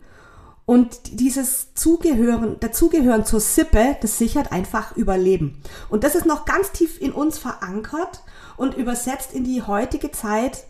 und 0.71 1.19
dieses 1.19 1.75
Zugehören, 1.75 2.61
dazugehören 2.61 3.25
zur 3.25 3.41
Sippe, 3.41 3.97
das 4.01 4.19
sichert 4.19 4.53
einfach 4.53 4.97
Überleben. 4.97 5.61
Und 5.89 6.05
das 6.05 6.15
ist 6.15 6.27
noch 6.27 6.45
ganz 6.45 6.71
tief 6.71 7.01
in 7.01 7.11
uns 7.11 7.39
verankert 7.39 8.23
und 8.57 8.77
übersetzt 8.77 9.33
in 9.33 9.43
die 9.43 9.63
heutige 9.63 10.13
Zeit 10.13 10.65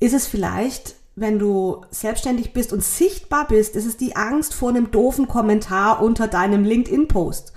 ist 0.00 0.14
es 0.14 0.26
vielleicht, 0.26 0.94
wenn 1.16 1.38
du 1.38 1.82
selbstständig 1.90 2.54
bist 2.54 2.72
und 2.72 2.82
sichtbar 2.82 3.46
bist, 3.46 3.76
ist 3.76 3.84
es 3.84 3.98
die 3.98 4.16
Angst 4.16 4.54
vor 4.54 4.70
einem 4.70 4.90
doofen 4.90 5.28
Kommentar 5.28 6.02
unter 6.02 6.28
deinem 6.28 6.64
LinkedIn-Post 6.64 7.52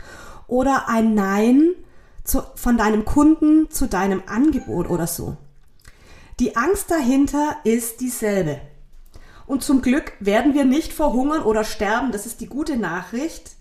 oder 0.47 0.89
ein 0.89 1.13
Nein 1.13 1.75
zu, 2.25 2.43
von 2.55 2.77
deinem 2.77 3.05
Kunden 3.05 3.71
zu 3.71 3.87
deinem 3.87 4.21
Angebot 4.25 4.89
oder 4.89 5.07
so. 5.07 5.37
Die 6.41 6.57
Angst 6.57 6.91
dahinter 6.91 7.55
ist 7.63 8.01
dieselbe. 8.01 8.59
Und 9.47 9.63
zum 9.63 9.81
Glück 9.81 10.13
werden 10.19 10.53
wir 10.53 10.65
nicht 10.65 10.93
verhungern 10.93 11.43
oder 11.43 11.63
sterben. 11.63 12.11
Das 12.11 12.25
ist 12.25 12.41
die 12.41 12.47
gute 12.47 12.77
Nachricht. 12.77 13.51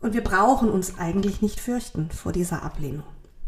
Und 0.00 0.14
wir 0.14 0.24
brauchen 0.24 0.70
uns 0.70 0.98
eigentlich 0.98 1.42
nicht 1.42 1.60
fürchten 1.60 2.10
vor 2.10 2.32
dieser 2.32 2.62
Ablehnung. 2.62 3.04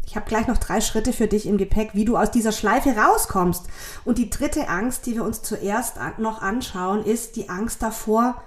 Ich 0.07 0.15
habe 0.15 0.25
gleich 0.25 0.47
noch 0.47 0.57
drei 0.57 0.79
Schritte 0.79 1.11
für 1.11 1.27
dich 1.27 1.45
im 1.45 1.57
Gepäck, 1.57 1.89
wie 1.93 2.05
du 2.05 2.15
aus 2.15 2.31
dieser 2.31 2.53
Schleife 2.53 2.95
rauskommst. 2.95 3.65
Und 4.05 4.17
die 4.17 4.29
dritte 4.29 4.69
Angst, 4.69 5.05
die 5.05 5.15
wir 5.15 5.23
uns 5.23 5.41
zuerst 5.41 5.97
noch 6.17 6.41
anschauen, 6.41 7.03
ist 7.03 7.35
die 7.35 7.49
Angst 7.49 7.83
davor, 7.83 8.41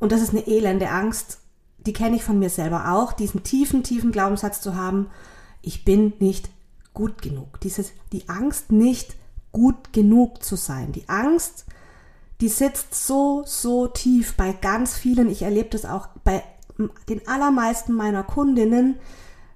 und 0.00 0.12
das 0.12 0.20
ist 0.20 0.30
eine 0.30 0.46
elende 0.46 0.90
Angst, 0.90 1.38
die 1.78 1.92
kenne 1.92 2.16
ich 2.16 2.24
von 2.24 2.38
mir 2.38 2.50
selber 2.50 2.92
auch, 2.92 3.12
diesen 3.12 3.44
tiefen, 3.44 3.84
tiefen 3.84 4.10
Glaubenssatz 4.10 4.60
zu 4.60 4.74
haben, 4.74 5.08
ich 5.62 5.84
bin 5.84 6.14
nicht 6.18 6.50
gut 6.94 7.22
genug. 7.22 7.60
Dieses, 7.60 7.92
die 8.12 8.28
Angst, 8.28 8.72
nicht 8.72 9.16
gut 9.52 9.92
genug 9.92 10.42
zu 10.42 10.56
sein. 10.56 10.92
Die 10.92 11.08
Angst, 11.08 11.64
die 12.40 12.48
sitzt 12.48 12.94
so, 12.94 13.42
so 13.46 13.88
tief 13.88 14.36
bei 14.36 14.52
ganz 14.52 14.96
vielen. 14.96 15.28
Ich 15.28 15.42
erlebe 15.42 15.70
das 15.70 15.84
auch 15.84 16.08
bei 16.24 16.44
den 17.08 17.26
allermeisten 17.26 17.92
meiner 17.92 18.22
Kundinnen, 18.22 18.96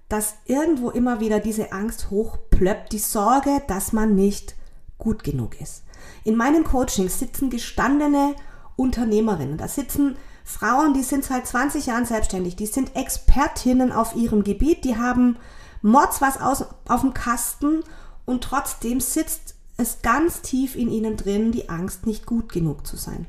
dass 0.08 0.34
irgendwo 0.44 0.90
immer 0.90 1.20
wieder 1.20 1.40
diese 1.40 1.72
Angst 1.72 2.10
hochplöppt, 2.10 2.92
die 2.92 2.98
Sorge, 2.98 3.62
dass 3.68 3.92
man 3.92 4.14
nicht 4.14 4.56
gut 4.98 5.24
genug 5.24 5.60
ist. 5.60 5.84
In 6.24 6.36
meinen 6.36 6.64
Coachings 6.64 7.18
sitzen 7.18 7.48
gestandene 7.48 8.34
Unternehmerinnen, 8.76 9.56
da 9.56 9.68
sitzen 9.68 10.16
Frauen, 10.44 10.92
die 10.92 11.02
sind 11.02 11.24
seit 11.24 11.46
20 11.46 11.86
Jahren 11.86 12.04
selbstständig, 12.04 12.56
die 12.56 12.66
sind 12.66 12.96
Expertinnen 12.96 13.92
auf 13.92 14.16
ihrem 14.16 14.42
Gebiet, 14.42 14.84
die 14.84 14.96
haben 14.96 15.36
Mords 15.82 16.20
was 16.20 16.40
aus, 16.40 16.64
auf 16.88 17.00
dem 17.00 17.14
Kasten 17.14 17.82
und 18.24 18.42
trotzdem 18.44 19.00
sitzt 19.00 19.54
es 19.82 20.02
ganz 20.02 20.40
tief 20.40 20.76
in 20.76 20.90
ihnen 20.90 21.16
drin, 21.16 21.52
die 21.52 21.68
Angst, 21.68 22.06
nicht 22.06 22.24
gut 22.26 22.52
genug 22.52 22.86
zu 22.86 22.96
sein. 22.96 23.26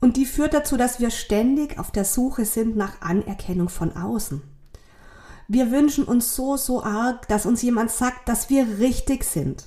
Und 0.00 0.16
die 0.16 0.26
führt 0.26 0.54
dazu, 0.54 0.76
dass 0.76 1.00
wir 1.00 1.10
ständig 1.10 1.78
auf 1.78 1.90
der 1.90 2.04
Suche 2.04 2.44
sind 2.44 2.76
nach 2.76 3.00
Anerkennung 3.00 3.68
von 3.68 3.96
außen. 3.96 4.42
Wir 5.48 5.70
wünschen 5.70 6.04
uns 6.04 6.36
so, 6.36 6.56
so 6.56 6.82
arg, 6.82 7.28
dass 7.28 7.44
uns 7.44 7.60
jemand 7.62 7.90
sagt, 7.90 8.28
dass 8.28 8.50
wir 8.50 8.78
richtig 8.78 9.24
sind, 9.24 9.64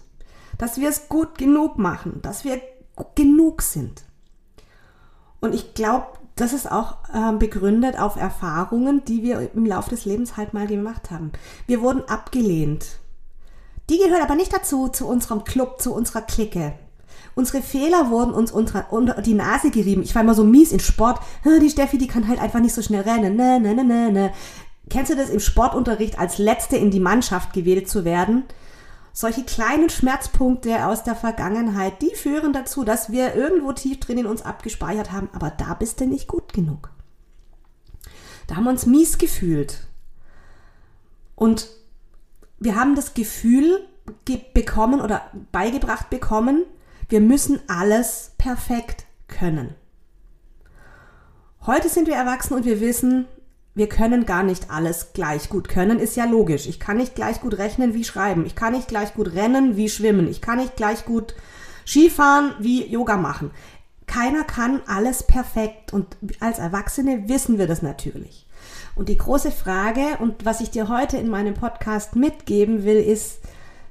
dass 0.57 0.77
wir 0.77 0.89
es 0.89 1.09
gut 1.09 1.37
genug 1.37 1.77
machen, 1.77 2.19
dass 2.21 2.45
wir 2.45 2.61
genug 3.15 3.61
sind. 3.61 4.03
Und 5.39 5.53
ich 5.53 5.73
glaube, 5.73 6.07
das 6.35 6.53
ist 6.53 6.71
auch 6.71 6.97
äh, 7.13 7.33
begründet 7.37 7.99
auf 7.99 8.15
Erfahrungen, 8.15 9.03
die 9.05 9.21
wir 9.21 9.51
im 9.53 9.65
Laufe 9.65 9.91
des 9.91 10.05
Lebens 10.05 10.35
halt 10.35 10.53
mal 10.53 10.67
gemacht 10.67 11.11
haben. 11.11 11.31
Wir 11.67 11.81
wurden 11.81 12.03
abgelehnt. 12.07 12.99
Die 13.89 13.97
gehört 13.97 14.21
aber 14.21 14.35
nicht 14.35 14.53
dazu, 14.53 14.87
zu 14.87 15.07
unserem 15.07 15.43
Club, 15.43 15.81
zu 15.81 15.93
unserer 15.93 16.21
Clique. 16.21 16.73
Unsere 17.35 17.61
Fehler 17.61 18.09
wurden 18.09 18.33
uns 18.33 18.51
unter, 18.51 18.91
unter 18.91 19.21
die 19.21 19.33
Nase 19.33 19.71
gerieben. 19.71 20.03
Ich 20.03 20.13
war 20.13 20.21
immer 20.21 20.35
so 20.35 20.43
mies 20.43 20.71
in 20.71 20.79
Sport. 20.79 21.19
Die 21.45 21.69
Steffi, 21.69 21.97
die 21.97 22.07
kann 22.07 22.27
halt 22.27 22.39
einfach 22.39 22.59
nicht 22.59 22.75
so 22.75 22.81
schnell 22.81 23.01
rennen. 23.01 23.35
Ne, 23.35 23.59
ne, 23.59 23.73
ne, 23.73 23.83
ne, 23.83 24.11
ne. 24.11 24.33
Kennst 24.89 25.11
du 25.11 25.15
das 25.15 25.29
im 25.29 25.39
Sportunterricht 25.39 26.19
als 26.19 26.37
Letzte 26.37 26.77
in 26.77 26.91
die 26.91 26.99
Mannschaft 26.99 27.53
gewählt 27.53 27.89
zu 27.89 28.05
werden? 28.05 28.43
solche 29.13 29.43
kleinen 29.43 29.89
Schmerzpunkte 29.89 30.87
aus 30.87 31.03
der 31.03 31.15
Vergangenheit, 31.15 32.01
die 32.01 32.15
führen 32.15 32.51
dazu, 32.51 32.83
dass 32.83 33.11
wir 33.11 33.35
irgendwo 33.35 33.71
tief 33.71 33.99
drin 33.99 34.17
in 34.17 34.25
uns 34.25 34.41
abgespeichert 34.41 35.11
haben, 35.11 35.29
aber 35.33 35.51
da 35.51 35.75
bist 35.75 36.01
du 36.01 36.05
nicht 36.05 36.27
gut 36.27 36.51
genug. 36.51 36.89
Da 38.47 38.55
haben 38.55 38.63
wir 38.63 38.71
uns 38.71 38.87
mies 38.87 39.19
gefühlt. 39.19 39.85
Und 41.35 41.67
wir 42.59 42.75
haben 42.75 42.95
das 42.95 43.13
Gefühl 43.13 43.87
bekommen 44.53 45.01
oder 45.01 45.31
beigebracht 45.51 46.09
bekommen, 46.09 46.63
wir 47.09 47.21
müssen 47.21 47.59
alles 47.67 48.33
perfekt 48.37 49.05
können. 49.27 49.75
Heute 51.65 51.87
sind 51.87 52.07
wir 52.07 52.15
erwachsen 52.15 52.55
und 52.55 52.65
wir 52.65 52.81
wissen, 52.81 53.25
wir 53.75 53.87
können 53.89 54.25
gar 54.25 54.43
nicht 54.43 54.69
alles 54.69 55.13
gleich 55.13 55.49
gut 55.49 55.67
können, 55.67 55.99
ist 55.99 56.15
ja 56.15 56.25
logisch. 56.25 56.67
Ich 56.67 56.79
kann 56.79 56.97
nicht 56.97 57.15
gleich 57.15 57.41
gut 57.41 57.57
rechnen 57.57 57.93
wie 57.93 58.03
schreiben. 58.03 58.45
Ich 58.45 58.55
kann 58.55 58.73
nicht 58.73 58.87
gleich 58.87 59.13
gut 59.13 59.33
rennen 59.33 59.77
wie 59.77 59.89
schwimmen. 59.89 60.27
Ich 60.27 60.41
kann 60.41 60.59
nicht 60.59 60.75
gleich 60.75 61.05
gut 61.05 61.33
Skifahren 61.85 62.53
wie 62.59 62.85
Yoga 62.85 63.17
machen. 63.17 63.51
Keiner 64.05 64.43
kann 64.43 64.81
alles 64.85 65.23
perfekt 65.23 65.93
und 65.93 66.17
als 66.39 66.59
Erwachsene 66.59 67.27
wissen 67.27 67.57
wir 67.57 67.67
das 67.67 67.81
natürlich. 67.81 68.45
Und 68.95 69.09
die 69.09 69.17
große 69.17 69.51
Frage 69.51 70.17
und 70.19 70.45
was 70.45 70.61
ich 70.61 70.69
dir 70.71 70.89
heute 70.89 71.17
in 71.17 71.29
meinem 71.29 71.55
Podcast 71.55 72.15
mitgeben 72.15 72.83
will, 72.83 72.97
ist 72.97 73.39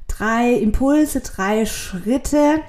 drei 0.08 0.52
Impulse, 0.52 1.20
drei 1.20 1.66
Schritte, 1.66 2.60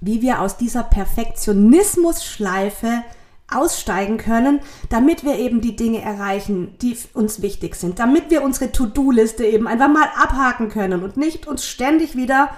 wie 0.00 0.22
wir 0.22 0.40
aus 0.40 0.56
dieser 0.56 0.82
Perfektionismusschleife 0.82 3.04
aussteigen 3.50 4.16
können, 4.16 4.60
damit 4.88 5.24
wir 5.24 5.38
eben 5.38 5.60
die 5.60 5.76
Dinge 5.76 6.02
erreichen, 6.02 6.76
die 6.80 6.96
uns 7.14 7.42
wichtig 7.42 7.74
sind, 7.74 7.98
damit 7.98 8.30
wir 8.30 8.42
unsere 8.42 8.72
To-Do-Liste 8.72 9.44
eben 9.44 9.66
einfach 9.66 9.88
mal 9.88 10.08
abhaken 10.16 10.68
können 10.68 11.02
und 11.02 11.16
nicht 11.16 11.48
uns 11.48 11.66
ständig 11.66 12.16
wieder 12.16 12.50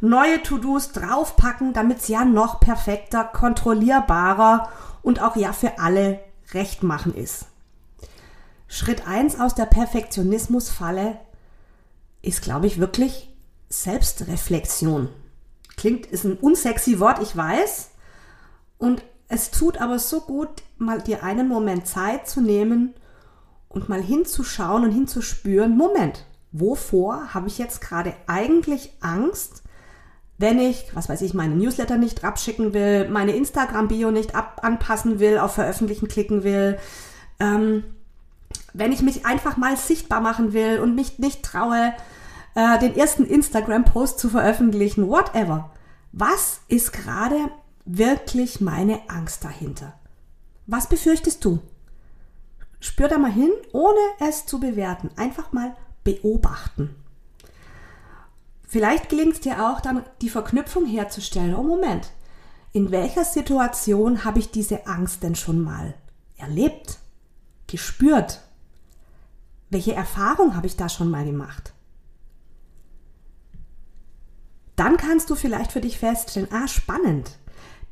neue 0.00 0.42
To-Dos 0.42 0.92
draufpacken, 0.92 1.72
damit 1.72 1.98
es 1.98 2.08
ja 2.08 2.24
noch 2.24 2.60
perfekter, 2.60 3.24
kontrollierbarer 3.24 4.70
und 5.02 5.20
auch 5.20 5.36
ja 5.36 5.52
für 5.52 5.78
alle 5.78 6.20
recht 6.52 6.82
machen 6.82 7.14
ist. 7.14 7.46
Schritt 8.68 9.08
eins 9.08 9.40
aus 9.40 9.54
der 9.54 9.64
Perfektionismusfalle 9.64 11.18
ist, 12.22 12.42
glaube 12.42 12.66
ich, 12.66 12.78
wirklich 12.78 13.34
Selbstreflexion. 13.70 15.08
Klingt, 15.76 16.06
ist 16.06 16.24
ein 16.24 16.36
unsexy 16.36 17.00
Wort, 17.00 17.20
ich 17.22 17.36
weiß. 17.36 17.90
Und 18.76 19.02
es 19.28 19.50
tut 19.50 19.78
aber 19.78 19.98
so 19.98 20.20
gut, 20.20 20.48
mal 20.76 21.00
dir 21.00 21.22
einen 21.22 21.48
Moment 21.48 21.86
Zeit 21.86 22.28
zu 22.28 22.40
nehmen 22.40 22.94
und 23.68 23.88
mal 23.88 24.02
hinzuschauen 24.02 24.84
und 24.84 24.92
hinzuspüren, 24.92 25.76
Moment, 25.76 26.24
wovor 26.52 27.34
habe 27.34 27.48
ich 27.48 27.58
jetzt 27.58 27.80
gerade 27.80 28.14
eigentlich 28.26 28.92
Angst, 29.00 29.62
wenn 30.38 30.58
ich, 30.58 30.94
was 30.94 31.08
weiß 31.08 31.22
ich, 31.22 31.34
meine 31.34 31.56
Newsletter 31.56 31.96
nicht 31.96 32.24
abschicken 32.24 32.72
will, 32.72 33.08
meine 33.08 33.32
Instagram-Bio 33.32 34.10
nicht 34.10 34.34
ab 34.34 34.60
anpassen 34.62 35.18
will, 35.18 35.38
auf 35.38 35.54
Veröffentlichen 35.54 36.06
klicken 36.06 36.44
will, 36.44 36.78
ähm, 37.40 37.84
wenn 38.72 38.92
ich 38.92 39.02
mich 39.02 39.26
einfach 39.26 39.56
mal 39.56 39.76
sichtbar 39.76 40.20
machen 40.20 40.52
will 40.52 40.80
und 40.80 40.94
mich 40.94 41.18
nicht 41.18 41.42
traue, 41.42 41.94
äh, 42.54 42.78
den 42.78 42.96
ersten 42.96 43.24
Instagram-Post 43.24 44.18
zu 44.18 44.28
veröffentlichen, 44.30 45.08
whatever. 45.08 45.70
Was 46.12 46.60
ist 46.68 46.92
gerade 46.92 47.50
wirklich 47.84 48.60
meine 48.60 49.00
Angst 49.08 49.44
dahinter? 49.44 49.94
Was 50.66 50.88
befürchtest 50.88 51.44
du? 51.44 51.60
Spür 52.80 53.08
da 53.08 53.18
mal 53.18 53.32
hin, 53.32 53.50
ohne 53.72 53.98
es 54.20 54.46
zu 54.46 54.60
bewerten. 54.60 55.10
Einfach 55.16 55.52
mal 55.52 55.74
beobachten. 56.04 56.94
Vielleicht 58.66 59.08
gelingt 59.08 59.34
es 59.34 59.40
dir 59.40 59.66
auch 59.66 59.80
dann, 59.80 60.04
die 60.20 60.28
Verknüpfung 60.28 60.86
herzustellen. 60.86 61.54
Oh 61.54 61.62
Moment, 61.62 62.10
in 62.72 62.90
welcher 62.90 63.24
Situation 63.24 64.24
habe 64.24 64.38
ich 64.38 64.50
diese 64.50 64.86
Angst 64.86 65.22
denn 65.22 65.34
schon 65.34 65.60
mal 65.60 65.94
erlebt, 66.36 66.98
gespürt? 67.66 68.42
Welche 69.70 69.94
Erfahrung 69.94 70.56
habe 70.56 70.66
ich 70.66 70.76
da 70.76 70.88
schon 70.88 71.10
mal 71.10 71.24
gemacht? 71.24 71.72
Dann 74.76 74.96
kannst 74.96 75.28
du 75.28 75.34
vielleicht 75.34 75.72
für 75.72 75.80
dich 75.80 75.98
feststellen, 75.98 76.48
ah, 76.52 76.68
spannend. 76.68 77.38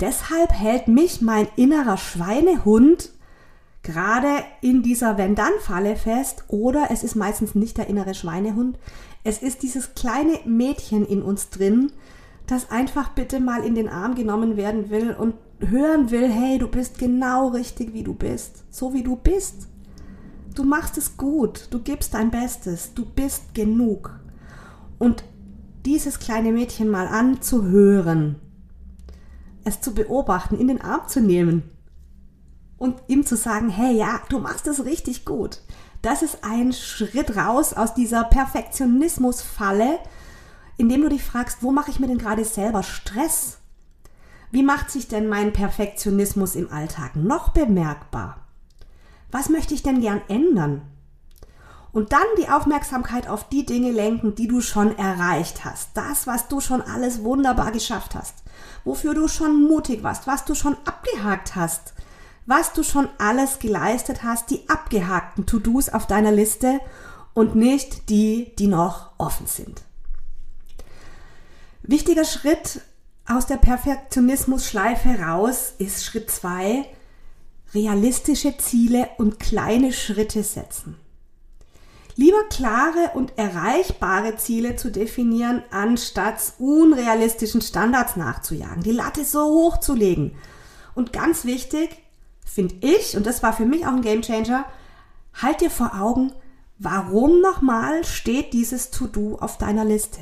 Deshalb 0.00 0.52
hält 0.52 0.88
mich 0.88 1.21
mein 1.21 1.49
innerer 1.56 1.97
Schweinehund 1.97 3.11
gerade 3.83 4.42
in 4.61 4.83
dieser 4.83 5.16
Wenn-Dann-Falle 5.16 5.97
fest 5.97 6.45
oder 6.49 6.88
es 6.90 7.04
ist 7.04 7.14
meistens 7.14 7.54
nicht 7.54 7.78
der 7.78 7.88
innere 7.88 8.14
Schweinehund, 8.14 8.78
es 9.23 9.38
ist 9.38 9.62
dieses 9.62 9.95
kleine 9.95 10.40
Mädchen 10.45 11.06
in 11.06 11.23
uns 11.23 11.50
drin, 11.50 11.92
das 12.47 12.71
einfach 12.71 13.11
bitte 13.11 13.40
mal 13.40 13.64
in 13.64 13.75
den 13.75 13.88
Arm 13.88 14.14
genommen 14.14 14.56
werden 14.56 14.90
will 14.90 15.12
und 15.12 15.35
hören 15.61 16.11
will, 16.11 16.28
hey, 16.28 16.59
du 16.59 16.68
bist 16.68 16.99
genau 16.99 17.49
richtig, 17.49 17.92
wie 17.92 18.02
du 18.02 18.14
bist, 18.14 18.64
so 18.71 18.92
wie 18.92 19.02
du 19.02 19.16
bist. 19.16 19.68
Du 20.56 20.64
machst 20.64 20.98
es 20.98 21.16
gut, 21.16 21.68
du 21.70 21.78
gibst 21.78 22.14
dein 22.14 22.32
Bestes, 22.32 22.94
du 22.94 23.04
bist 23.04 23.54
genug. 23.54 24.18
Und 24.98 25.22
dieses 25.84 26.18
kleine 26.18 26.50
Mädchen 26.50 26.88
mal 26.88 27.06
anzuhören 27.06 28.40
es 29.66 29.80
zu 29.80 29.94
beobachten, 29.94 30.58
in 30.58 30.68
den 30.68 30.80
Arm 30.80 31.08
zu 31.08 31.20
nehmen 31.20 31.64
und 32.78 33.02
ihm 33.08 33.26
zu 33.26 33.36
sagen, 33.36 33.68
hey, 33.68 33.96
ja, 33.96 34.20
du 34.28 34.38
machst 34.38 34.66
es 34.68 34.84
richtig 34.84 35.25
gut. 35.25 35.60
Das 36.02 36.22
ist 36.22 36.38
ein 36.42 36.72
Schritt 36.72 37.36
raus 37.36 37.72
aus 37.72 37.92
dieser 37.92 38.25
Perfektionismusfalle, 38.25 39.98
indem 40.76 41.02
du 41.02 41.08
dich 41.08 41.25
fragst, 41.25 41.62
wo 41.62 41.72
mache 41.72 41.90
ich 41.90 41.98
mir 41.98 42.06
denn 42.06 42.18
gerade 42.18 42.44
selber 42.44 42.82
Stress? 42.84 43.58
Wie 44.52 44.62
macht 44.62 44.90
sich 44.90 45.08
denn 45.08 45.28
mein 45.28 45.52
Perfektionismus 45.52 46.54
im 46.54 46.70
Alltag 46.70 47.16
noch 47.16 47.48
bemerkbar? 47.48 48.45
Was 49.30 49.49
möchte 49.49 49.75
ich 49.75 49.83
denn 49.83 50.00
gern 50.00 50.23
ändern? 50.28 50.83
Und 51.92 52.12
dann 52.12 52.26
die 52.38 52.49
Aufmerksamkeit 52.49 53.28
auf 53.28 53.49
die 53.49 53.64
Dinge 53.64 53.90
lenken, 53.90 54.35
die 54.35 54.49
du 54.49 54.61
schon 54.61 54.97
erreicht 54.99 55.64
hast. 55.64 55.90
Das, 55.95 56.26
was 56.26 56.49
du 56.49 56.61
schon 56.61 56.83
alles 56.83 57.25
wunderbar 57.25 57.73
geschafft 57.73 58.14
hast 58.14 58.35
wofür 58.87 59.14
du 59.14 59.28
schon 59.28 59.64
mutig 59.64 60.02
warst, 60.02 60.26
was 60.26 60.45
du 60.45 60.54
schon 60.54 60.76
abgehakt 60.85 61.56
hast, 61.56 61.92
was 62.47 62.73
du 62.73 62.83
schon 62.83 63.09
alles 63.18 63.59
geleistet 63.59 64.23
hast, 64.23 64.50
die 64.50 64.68
abgehakten 64.68 65.45
To-Dos 65.45 65.88
auf 65.88 66.06
deiner 66.06 66.33
Liste 66.33 66.80
und 67.35 67.56
nicht 67.56 68.09
die, 68.09 68.54
die 68.59 68.68
noch 68.68 69.11
offen 69.18 69.47
sind. 69.47 69.83
Wichtiger 71.83 72.25
Schritt 72.25 72.80
aus 73.26 73.47
der 73.47 73.56
Perfektionismus-Schleife 73.56 75.21
raus 75.21 75.75
ist 75.78 76.04
Schritt 76.04 76.30
zwei: 76.30 76.87
realistische 77.76 78.56
Ziele 78.56 79.09
und 79.18 79.38
kleine 79.38 79.92
Schritte 79.92 80.42
setzen. 80.42 80.97
Lieber 82.16 82.42
klare 82.49 83.11
und 83.14 83.37
erreichbare 83.37 84.37
Ziele 84.37 84.76
zu 84.76 84.90
definieren, 84.90 85.62
anstatt 85.71 86.54
unrealistischen 86.59 87.61
Standards 87.61 88.16
nachzujagen, 88.16 88.83
die 88.83 88.92
Latte 88.92 89.23
so 89.25 89.45
hoch 89.45 89.78
zu 89.78 89.95
legen. 89.95 90.35
Und 90.95 91.12
ganz 91.12 91.45
wichtig, 91.45 91.90
finde 92.42 92.76
ich, 92.80 93.18
und 93.18 93.26
das 93.26 93.42
war 93.42 93.52
für 93.52 93.66
mich 93.66 93.87
auch 93.87 93.92
ein 93.92 94.00
Gamechanger, 94.00 94.64
halt 95.35 95.61
dir 95.61 95.71
vor 95.71 95.92
Augen, 96.00 96.33
warum 96.78 97.42
nochmal 97.42 98.02
steht 98.04 98.54
dieses 98.54 98.90
To-Do 98.90 99.37
auf 99.38 99.59
deiner 99.59 99.85
Liste? 99.85 100.21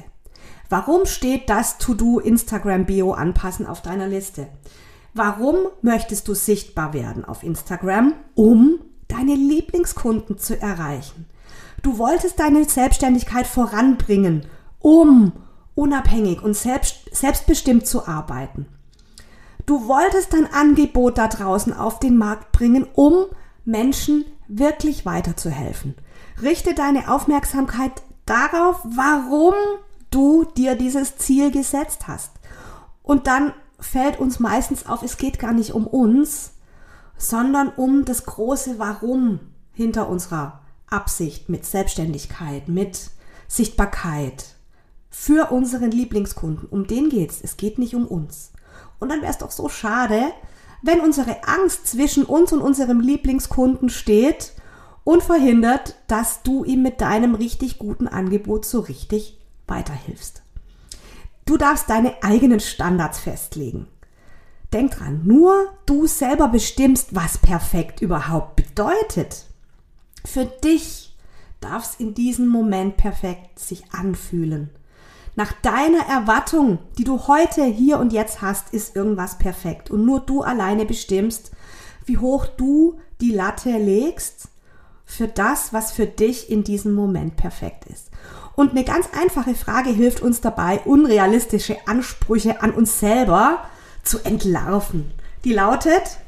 Warum 0.69 1.07
steht 1.07 1.49
das 1.49 1.79
To-Do 1.79 2.19
Instagram 2.19 2.87
Bio 2.87 3.13
anpassen 3.13 3.67
auf 3.67 3.83
deiner 3.83 4.09
Liste? 4.09 4.49
Warum 5.15 5.69
möchtest 5.81 6.27
du 6.27 6.35
sichtbar 6.35 6.93
werden 6.93 7.25
auf 7.25 7.45
Instagram? 7.45 8.15
Um 8.35 8.81
deine 9.07 9.37
Lieblingskunden 9.37 10.39
zu 10.39 10.61
erreichen. 10.61 11.27
Du 11.83 11.99
wolltest 11.99 12.41
deine 12.41 12.65
Selbstständigkeit 12.65 13.47
voranbringen, 13.47 14.47
um 14.81 15.33
unabhängig 15.77 16.43
und 16.43 16.57
selbst, 16.57 17.15
selbstbestimmt 17.15 17.87
zu 17.87 18.09
arbeiten. 18.09 18.67
Du 19.67 19.87
wolltest 19.87 20.33
dein 20.33 20.53
Angebot 20.53 21.17
da 21.17 21.29
draußen 21.29 21.73
auf 21.73 22.01
den 22.01 22.19
Markt 22.19 22.51
bringen, 22.51 22.87
um 22.95 23.27
Menschen 23.65 24.25
wirklich 24.49 25.07
weiterzuhelfen. 25.07 25.95
Richte 26.43 26.75
deine 26.75 27.11
Aufmerksamkeit 27.11 28.03
darauf, 28.27 28.81
warum 28.85 29.55
du 30.11 30.45
dir 30.45 30.75
dieses 30.75 31.19
Ziel 31.19 31.51
gesetzt 31.53 32.09
hast. 32.09 32.33
Und 33.03 33.27
dann 33.27 33.53
fällt 33.85 34.19
uns 34.19 34.41
meistens 34.41 34.87
auf, 34.87 35.03
es 35.03 35.17
geht 35.17 35.39
gar 35.39 35.53
nicht 35.53 35.73
um 35.73 35.87
uns, 35.87 36.53
sondern 37.17 37.69
um 37.69 38.05
das 38.05 38.25
große 38.25 38.79
Warum 38.79 39.41
hinter 39.73 40.09
unserer 40.09 40.61
Absicht, 40.87 41.49
mit 41.49 41.65
Selbstständigkeit, 41.65 42.69
mit 42.69 43.11
Sichtbarkeit 43.49 44.47
für 45.11 45.53
unseren 45.53 45.91
Lieblingskunden. 45.91 46.69
Um 46.69 46.87
den 46.87 47.09
geht's. 47.09 47.41
Es 47.43 47.57
geht 47.57 47.79
nicht 47.79 47.95
um 47.95 48.07
uns. 48.07 48.53
Und 48.99 49.11
dann 49.11 49.21
wäre 49.23 49.31
es 49.31 49.39
doch 49.39 49.51
so 49.51 49.69
schade, 49.69 50.33
wenn 50.83 51.01
unsere 51.01 51.47
Angst 51.47 51.87
zwischen 51.87 52.25
uns 52.25 52.53
und 52.53 52.61
unserem 52.61 53.01
Lieblingskunden 53.01 53.89
steht 53.91 54.53
und 55.03 55.23
verhindert, 55.23 55.97
dass 56.07 56.43
du 56.43 56.65
ihm 56.65 56.83
mit 56.83 57.01
deinem 57.01 57.35
richtig 57.35 57.79
guten 57.79 58.09
Angebot 58.09 58.65
so 58.65 58.81
richtig 58.81 59.39
weiterhilfst. 59.67 60.44
Du 61.45 61.57
darfst 61.57 61.91
deine 61.91 62.23
eigenen 62.23 62.61
Standards 62.61 63.21
festlegen. 63.21 63.87
Denk 64.73 64.93
dran, 64.93 65.23
nur 65.25 65.69
du 65.87 66.07
selber 66.07 66.49
bestimmst, 66.49 67.15
was 67.15 67.39
perfekt 67.39 68.01
überhaupt 68.01 68.57
bedeutet. 68.57 69.47
Für 70.25 70.47
dich 70.47 71.15
darf 71.61 71.85
es 71.85 72.01
in 72.01 72.15
diesem 72.15 72.49
Moment 72.49 72.97
perfekt 72.97 73.59
sich 73.59 73.85
anfühlen. 73.93 74.71
Nach 75.37 75.53
deiner 75.53 76.07
Erwartung, 76.07 76.79
die 76.99 77.05
du 77.05 77.27
heute, 77.27 77.65
hier 77.65 77.99
und 77.99 78.13
jetzt 78.13 78.41
hast, 78.41 78.73
ist 78.73 78.97
irgendwas 78.97 79.39
perfekt. 79.39 79.91
Und 79.91 80.05
nur 80.05 80.21
du 80.21 80.43
alleine 80.43 80.87
bestimmst, 80.87 81.51
wie 82.05 82.19
hoch 82.19 82.47
du 82.47 82.99
die 83.21 83.33
Latte 83.33 83.71
legst 83.71 84.49
für 85.05 85.29
das, 85.29 85.73
was 85.73 85.93
für 85.93 86.07
dich 86.07 86.51
in 86.51 86.65
diesem 86.65 86.95
Moment 86.95 87.37
perfekt 87.37 87.85
ist. 87.87 88.11
Und 88.57 88.71
eine 88.71 88.85
ganz 88.85 89.09
einfache 89.21 89.55
Frage 89.55 89.91
hilft 89.91 90.21
uns 90.21 90.41
dabei, 90.41 90.81
unrealistische 90.85 91.77
Ansprüche 91.87 92.63
an 92.63 92.73
uns 92.73 93.01
selber 93.01 93.65
zu 94.03 94.21
entlarven. 94.21 95.13
Die 95.45 95.53
lautet, 95.53 96.19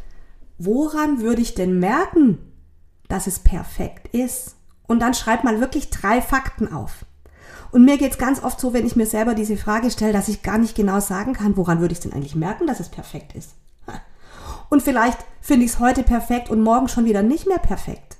woran 0.58 1.20
würde 1.20 1.42
ich 1.42 1.54
denn 1.54 1.78
merken, 1.78 2.38
dass 3.08 3.26
es 3.26 3.38
perfekt 3.38 4.14
ist. 4.14 4.56
Und 4.86 5.00
dann 5.00 5.14
schreibt 5.14 5.44
man 5.44 5.60
wirklich 5.60 5.90
drei 5.90 6.20
Fakten 6.20 6.72
auf. 6.72 7.04
Und 7.72 7.84
mir 7.84 7.98
geht's 7.98 8.18
ganz 8.18 8.42
oft 8.42 8.60
so, 8.60 8.72
wenn 8.72 8.86
ich 8.86 8.96
mir 8.96 9.06
selber 9.06 9.34
diese 9.34 9.56
Frage 9.56 9.90
stelle, 9.90 10.12
dass 10.12 10.28
ich 10.28 10.42
gar 10.42 10.58
nicht 10.58 10.74
genau 10.74 11.00
sagen 11.00 11.32
kann, 11.32 11.56
woran 11.56 11.80
würde 11.80 11.92
ich 11.92 12.00
denn 12.00 12.12
eigentlich 12.12 12.34
merken, 12.34 12.66
dass 12.66 12.80
es 12.80 12.88
perfekt 12.88 13.34
ist. 13.34 13.54
Und 14.70 14.82
vielleicht 14.82 15.18
finde 15.40 15.66
ich 15.66 15.72
es 15.72 15.78
heute 15.78 16.02
perfekt 16.02 16.50
und 16.50 16.62
morgen 16.62 16.88
schon 16.88 17.04
wieder 17.04 17.22
nicht 17.22 17.46
mehr 17.46 17.58
perfekt. 17.58 18.15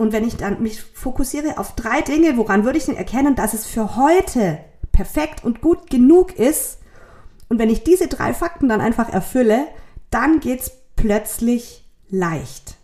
Und 0.00 0.14
wenn 0.14 0.26
ich 0.26 0.38
dann 0.38 0.62
mich 0.62 0.80
fokussiere 0.80 1.58
auf 1.58 1.74
drei 1.74 2.00
Dinge, 2.00 2.38
woran 2.38 2.64
würde 2.64 2.78
ich 2.78 2.86
denn 2.86 2.96
erkennen, 2.96 3.34
dass 3.34 3.52
es 3.52 3.66
für 3.66 3.96
heute 3.96 4.58
perfekt 4.92 5.44
und 5.44 5.60
gut 5.60 5.90
genug 5.90 6.38
ist? 6.38 6.78
Und 7.50 7.58
wenn 7.58 7.68
ich 7.68 7.84
diese 7.84 8.08
drei 8.08 8.32
Fakten 8.32 8.70
dann 8.70 8.80
einfach 8.80 9.12
erfülle, 9.12 9.68
dann 10.08 10.40
geht's 10.40 10.70
plötzlich 10.96 11.84
leicht. 12.08 12.78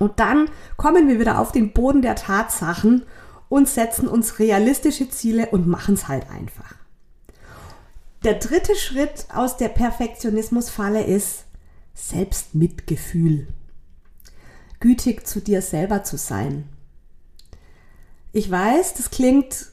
Und 0.00 0.18
dann 0.18 0.50
kommen 0.76 1.06
wir 1.06 1.20
wieder 1.20 1.38
auf 1.38 1.52
den 1.52 1.72
Boden 1.72 2.02
der 2.02 2.16
Tatsachen 2.16 3.04
und 3.48 3.68
setzen 3.68 4.08
uns 4.08 4.40
realistische 4.40 5.08
Ziele 5.08 5.50
und 5.50 5.68
machen 5.68 5.94
es 5.94 6.08
halt 6.08 6.28
einfach. 6.30 6.74
Der 8.24 8.34
dritte 8.34 8.74
Schritt 8.74 9.26
aus 9.32 9.56
der 9.56 9.68
Perfektionismusfalle 9.68 11.04
ist 11.04 11.44
Selbstmitgefühl. 11.94 13.46
Gütig 14.82 15.28
zu 15.28 15.40
dir 15.40 15.62
selber 15.62 16.02
zu 16.02 16.16
sein. 16.16 16.68
Ich 18.32 18.50
weiß, 18.50 18.94
das 18.94 19.10
klingt 19.10 19.68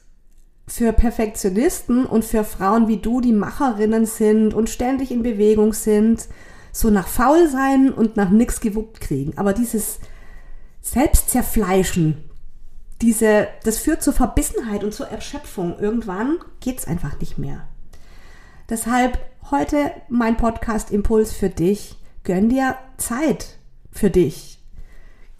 für 0.68 0.92
Perfektionisten 0.92 2.06
und 2.06 2.24
für 2.24 2.44
Frauen 2.44 2.86
wie 2.86 2.98
du, 2.98 3.20
die 3.20 3.32
Macherinnen 3.32 4.06
sind 4.06 4.54
und 4.54 4.70
ständig 4.70 5.10
in 5.10 5.24
Bewegung 5.24 5.72
sind, 5.72 6.28
so 6.70 6.90
nach 6.90 7.08
faul 7.08 7.48
sein 7.48 7.92
und 7.92 8.16
nach 8.16 8.30
nichts 8.30 8.60
gewuppt 8.60 9.00
kriegen. 9.00 9.36
Aber 9.36 9.52
dieses 9.52 9.98
Selbstzerfleischen, 10.80 12.30
diese, 13.02 13.48
das 13.64 13.78
führt 13.78 14.04
zur 14.04 14.12
Verbissenheit 14.12 14.84
und 14.84 14.94
zur 14.94 15.08
Erschöpfung. 15.08 15.76
Irgendwann 15.80 16.38
geht's 16.60 16.86
einfach 16.86 17.18
nicht 17.18 17.36
mehr. 17.36 17.66
Deshalb 18.68 19.18
heute 19.50 19.90
mein 20.08 20.36
Podcast 20.36 20.92
Impuls 20.92 21.32
für 21.32 21.50
dich. 21.50 21.96
Gönn 22.22 22.48
dir 22.48 22.76
Zeit 22.96 23.58
für 23.90 24.10
dich. 24.10 24.59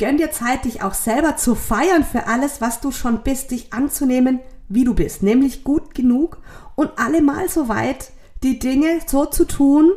Gönn 0.01 0.17
dir 0.17 0.31
Zeit, 0.31 0.65
dich 0.65 0.83
auch 0.83 0.95
selber 0.95 1.37
zu 1.37 1.55
feiern 1.55 2.05
für 2.05 2.27
alles, 2.27 2.63
was 2.63 2.81
du 2.81 2.91
schon 2.91 3.23
bist, 3.23 3.51
dich 3.51 3.75
anzunehmen, 3.75 4.41
wie 4.67 4.85
du 4.85 4.95
bist, 4.95 5.23
nämlich 5.23 5.63
gut 5.63 5.95
genug 5.95 6.39
und 6.75 6.99
allemal 6.99 7.51
so 7.51 7.69
weit, 7.69 8.11
die 8.43 8.59
Dinge 8.59 9.01
so 9.07 9.27
zu 9.27 9.45
tun, 9.45 9.93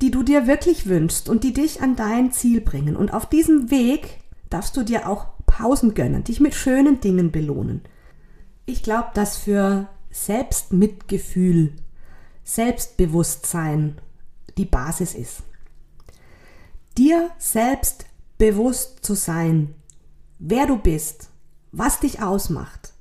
die 0.00 0.10
du 0.10 0.22
dir 0.22 0.46
wirklich 0.46 0.86
wünschst 0.86 1.28
und 1.28 1.44
die 1.44 1.52
dich 1.52 1.82
an 1.82 1.94
dein 1.94 2.32
Ziel 2.32 2.62
bringen. 2.62 2.96
Und 2.96 3.12
auf 3.12 3.26
diesem 3.28 3.70
Weg 3.70 4.22
darfst 4.48 4.78
du 4.78 4.82
dir 4.82 5.06
auch 5.06 5.26
Pausen 5.44 5.92
gönnen, 5.92 6.24
dich 6.24 6.40
mit 6.40 6.54
schönen 6.54 7.00
Dingen 7.00 7.30
belohnen. 7.30 7.82
Ich 8.64 8.82
glaube, 8.82 9.10
dass 9.12 9.36
für 9.36 9.88
Selbstmitgefühl, 10.10 11.74
Selbstbewusstsein 12.44 14.00
die 14.56 14.64
Basis 14.64 15.14
ist. 15.14 15.42
Dir 16.96 17.30
selbst 17.36 18.06
bewusst 18.42 19.04
zu 19.04 19.14
sein, 19.14 19.72
wer 20.40 20.66
du 20.66 20.76
bist, 20.76 21.28
was 21.70 22.00
dich 22.00 22.22
ausmacht, 22.22 22.92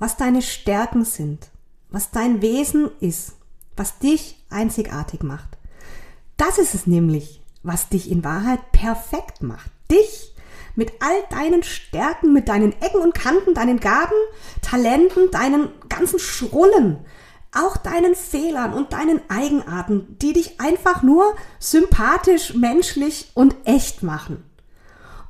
was 0.00 0.16
deine 0.16 0.42
Stärken 0.42 1.04
sind, 1.04 1.46
was 1.90 2.10
dein 2.10 2.42
Wesen 2.42 2.90
ist, 2.98 3.34
was 3.76 4.00
dich 4.00 4.44
einzigartig 4.50 5.22
macht. 5.22 5.58
Das 6.36 6.58
ist 6.58 6.74
es 6.74 6.88
nämlich, 6.88 7.40
was 7.62 7.88
dich 7.88 8.10
in 8.10 8.24
Wahrheit 8.24 8.72
perfekt 8.72 9.44
macht. 9.44 9.70
Dich 9.92 10.34
mit 10.74 10.90
all 10.98 11.22
deinen 11.30 11.62
Stärken, 11.62 12.32
mit 12.32 12.48
deinen 12.48 12.72
Ecken 12.82 13.00
und 13.00 13.14
Kanten, 13.14 13.54
deinen 13.54 13.78
Gaben, 13.78 14.16
Talenten, 14.60 15.30
deinen 15.30 15.68
ganzen 15.88 16.18
Schrullen, 16.18 16.98
auch 17.52 17.76
deinen 17.76 18.16
Fehlern 18.16 18.74
und 18.74 18.92
deinen 18.92 19.20
Eigenarten, 19.30 20.18
die 20.20 20.32
dich 20.32 20.58
einfach 20.58 21.04
nur 21.04 21.36
sympathisch, 21.60 22.54
menschlich 22.54 23.30
und 23.34 23.54
echt 23.64 24.02
machen. 24.02 24.49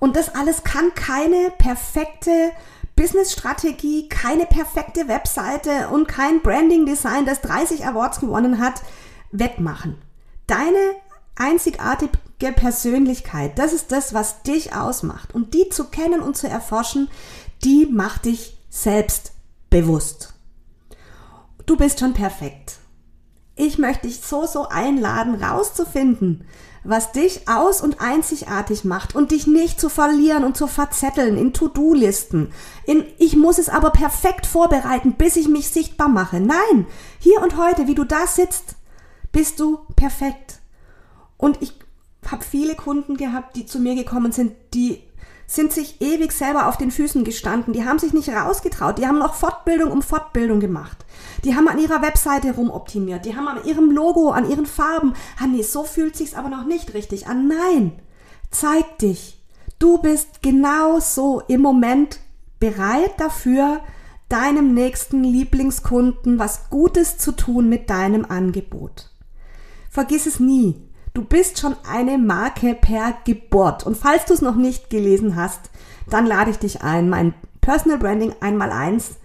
Und 0.01 0.17
das 0.17 0.35
alles 0.35 0.65
kann 0.65 0.93
keine 0.95 1.53
perfekte 1.57 2.51
Business-Strategie, 2.97 4.09
keine 4.09 4.47
perfekte 4.47 5.07
Webseite 5.07 5.89
und 5.89 6.09
kein 6.09 6.43
Branding-Design, 6.43 7.27
das 7.27 7.41
30 7.43 7.87
Awards 7.87 8.19
gewonnen 8.19 8.59
hat, 8.59 8.83
wettmachen. 9.31 9.97
Deine 10.47 10.97
einzigartige 11.37 12.53
Persönlichkeit, 12.57 13.59
das 13.59 13.73
ist 13.73 13.93
das, 13.93 14.13
was 14.13 14.43
dich 14.43 14.75
ausmacht. 14.75 15.35
Und 15.35 15.55
die 15.55 15.69
zu 15.69 15.85
kennen 15.85 16.21
und 16.21 16.37
zu 16.37 16.49
erforschen, 16.49 17.09
die 17.65 17.87
macht 17.87 18.25
dich 18.25 18.59
selbstbewusst. 18.69 20.35
Du 21.67 21.77
bist 21.77 22.01
schon 22.01 22.15
perfekt. 22.15 22.80
Ich 23.57 23.79
möchte 23.79 24.07
dich 24.07 24.21
so, 24.21 24.47
so 24.47 24.69
einladen, 24.69 25.43
rauszufinden, 25.43 26.45
was 26.83 27.13
dich 27.13 27.49
aus- 27.49 27.83
und 27.83 28.01
einzigartig 28.01 28.85
macht 28.85 29.15
und 29.15 29.33
dich 29.33 29.47
nicht 29.47 29.81
zu 29.81 29.89
verlieren 29.89 30.45
und 30.45 30.57
zu 30.57 30.67
verzetteln 30.67 31.37
in 31.37 31.53
To-Do-Listen. 31.53 32.53
In 32.87 33.05
ich 33.19 33.37
muss 33.37 33.59
es 33.59 33.69
aber 33.69 33.91
perfekt 33.91 34.47
vorbereiten, 34.47 35.15
bis 35.15 35.37
ich 35.37 35.49
mich 35.49 35.69
sichtbar 35.69 36.09
mache. 36.09 36.41
Nein, 36.41 36.87
hier 37.19 37.43
und 37.43 37.57
heute, 37.57 37.87
wie 37.87 37.95
du 37.95 38.05
da 38.05 38.27
sitzt, 38.27 38.77
bist 39.33 39.61
du 39.61 39.81
perfekt. 39.97 40.61
Und 41.37 41.61
ich 41.61 41.75
habe 42.31 42.45
viele 42.45 42.75
Kunden 42.75 43.17
gehabt, 43.17 43.57
die 43.57 43.67
zu 43.67 43.79
mir 43.79 43.95
gekommen 43.95 44.33
sind, 44.33 44.53
die 44.75 45.03
sind 45.51 45.73
sich 45.73 46.01
ewig 46.01 46.31
selber 46.31 46.69
auf 46.69 46.77
den 46.77 46.93
Füßen 46.93 47.25
gestanden. 47.25 47.73
Die 47.73 47.85
haben 47.85 47.99
sich 47.99 48.13
nicht 48.13 48.29
rausgetraut. 48.29 48.99
Die 48.99 49.07
haben 49.09 49.19
noch 49.19 49.35
Fortbildung 49.35 49.91
um 49.91 50.01
Fortbildung 50.01 50.61
gemacht. 50.61 51.05
Die 51.43 51.57
haben 51.57 51.67
an 51.67 51.81
ihrer 51.81 52.03
Webseite 52.03 52.55
rumoptimiert. 52.55 53.25
Die 53.25 53.35
haben 53.35 53.49
an 53.49 53.65
ihrem 53.65 53.91
Logo, 53.91 54.31
an 54.31 54.49
ihren 54.49 54.65
Farben. 54.65 55.15
Ah 55.41 55.49
nee, 55.49 55.63
so 55.63 55.83
fühlt 55.83 56.15
sich's 56.15 56.35
aber 56.35 56.51
noch 56.51 56.67
nicht 56.67 56.95
richtig 56.95 57.27
an. 57.27 57.49
Nein. 57.49 57.99
Zeig 58.53 58.99
dich. 58.99 59.43
Du 59.81 59.99
bist 59.99 60.41
genau 60.41 61.01
so 61.01 61.43
im 61.49 61.63
Moment 61.63 62.21
bereit 62.61 63.19
dafür, 63.19 63.81
deinem 64.29 64.73
nächsten 64.73 65.25
Lieblingskunden 65.25 66.39
was 66.39 66.71
Gutes 66.71 67.19
zu 67.19 67.33
tun 67.33 67.69
mit 67.69 67.91
deinem 67.91 68.25
Angebot. 68.25 69.11
Vergiss 69.91 70.27
es 70.27 70.39
nie. 70.39 70.77
Du 71.13 71.25
bist 71.25 71.59
schon 71.59 71.75
eine 71.91 72.19
Marke 72.19 72.75
per 72.75 73.15
Geburt. 73.25 73.85
Und 73.85 73.97
falls 73.97 74.27
du 74.27 74.35
es 74.35 74.43
noch 74.43 74.55
nicht 74.55 74.91
gelesen 74.91 75.37
hast, 75.37 75.71
dann 76.09 76.27
lade 76.27 76.51
ich 76.51 76.59
dich 76.59 76.83
ein, 76.83 77.09
mein 77.09 77.35
Personal 77.61 77.99
Branding 77.99 78.35
einmal 78.41 78.73
eins 78.73 79.17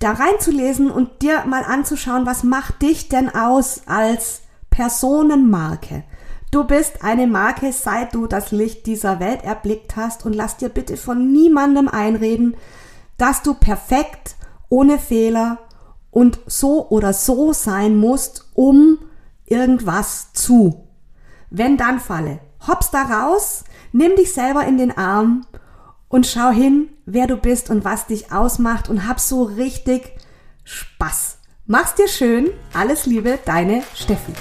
da 0.00 0.12
reinzulesen 0.12 0.90
und 0.90 1.22
dir 1.22 1.44
mal 1.46 1.64
anzuschauen, 1.64 2.26
was 2.26 2.42
macht 2.42 2.82
dich 2.82 3.08
denn 3.08 3.34
aus 3.34 3.82
als 3.86 4.42
Personenmarke. 4.70 6.04
Du 6.50 6.64
bist 6.64 7.02
eine 7.02 7.26
Marke, 7.26 7.72
seit 7.72 8.14
du 8.14 8.26
das 8.26 8.52
Licht 8.52 8.86
dieser 8.86 9.18
Welt 9.18 9.42
erblickt 9.44 9.96
hast 9.96 10.26
und 10.26 10.34
lass 10.34 10.56
dir 10.56 10.68
bitte 10.68 10.96
von 10.96 11.32
niemandem 11.32 11.88
einreden, 11.88 12.56
dass 13.16 13.42
du 13.42 13.54
perfekt, 13.54 14.36
ohne 14.68 14.98
Fehler 14.98 15.58
und 16.10 16.38
so 16.46 16.88
oder 16.88 17.12
so 17.12 17.52
sein 17.52 17.96
musst, 17.96 18.50
um 18.54 18.98
irgendwas 19.46 20.32
zu 20.32 20.83
wenn 21.56 21.76
dann 21.76 22.00
falle. 22.00 22.40
Hops 22.66 22.90
da 22.90 23.02
raus, 23.02 23.64
nimm 23.92 24.16
dich 24.16 24.32
selber 24.32 24.64
in 24.66 24.78
den 24.78 24.96
Arm 24.96 25.46
und 26.08 26.26
schau 26.26 26.50
hin, 26.50 26.88
wer 27.06 27.26
du 27.26 27.36
bist 27.36 27.70
und 27.70 27.84
was 27.84 28.06
dich 28.06 28.32
ausmacht 28.32 28.88
und 28.88 29.06
hab 29.06 29.20
so 29.20 29.44
richtig 29.44 30.12
Spaß. 30.64 31.38
Mach's 31.66 31.94
dir 31.94 32.08
schön. 32.08 32.50
Alles 32.72 33.06
Liebe, 33.06 33.38
deine 33.44 33.82
Steffi. 33.94 34.32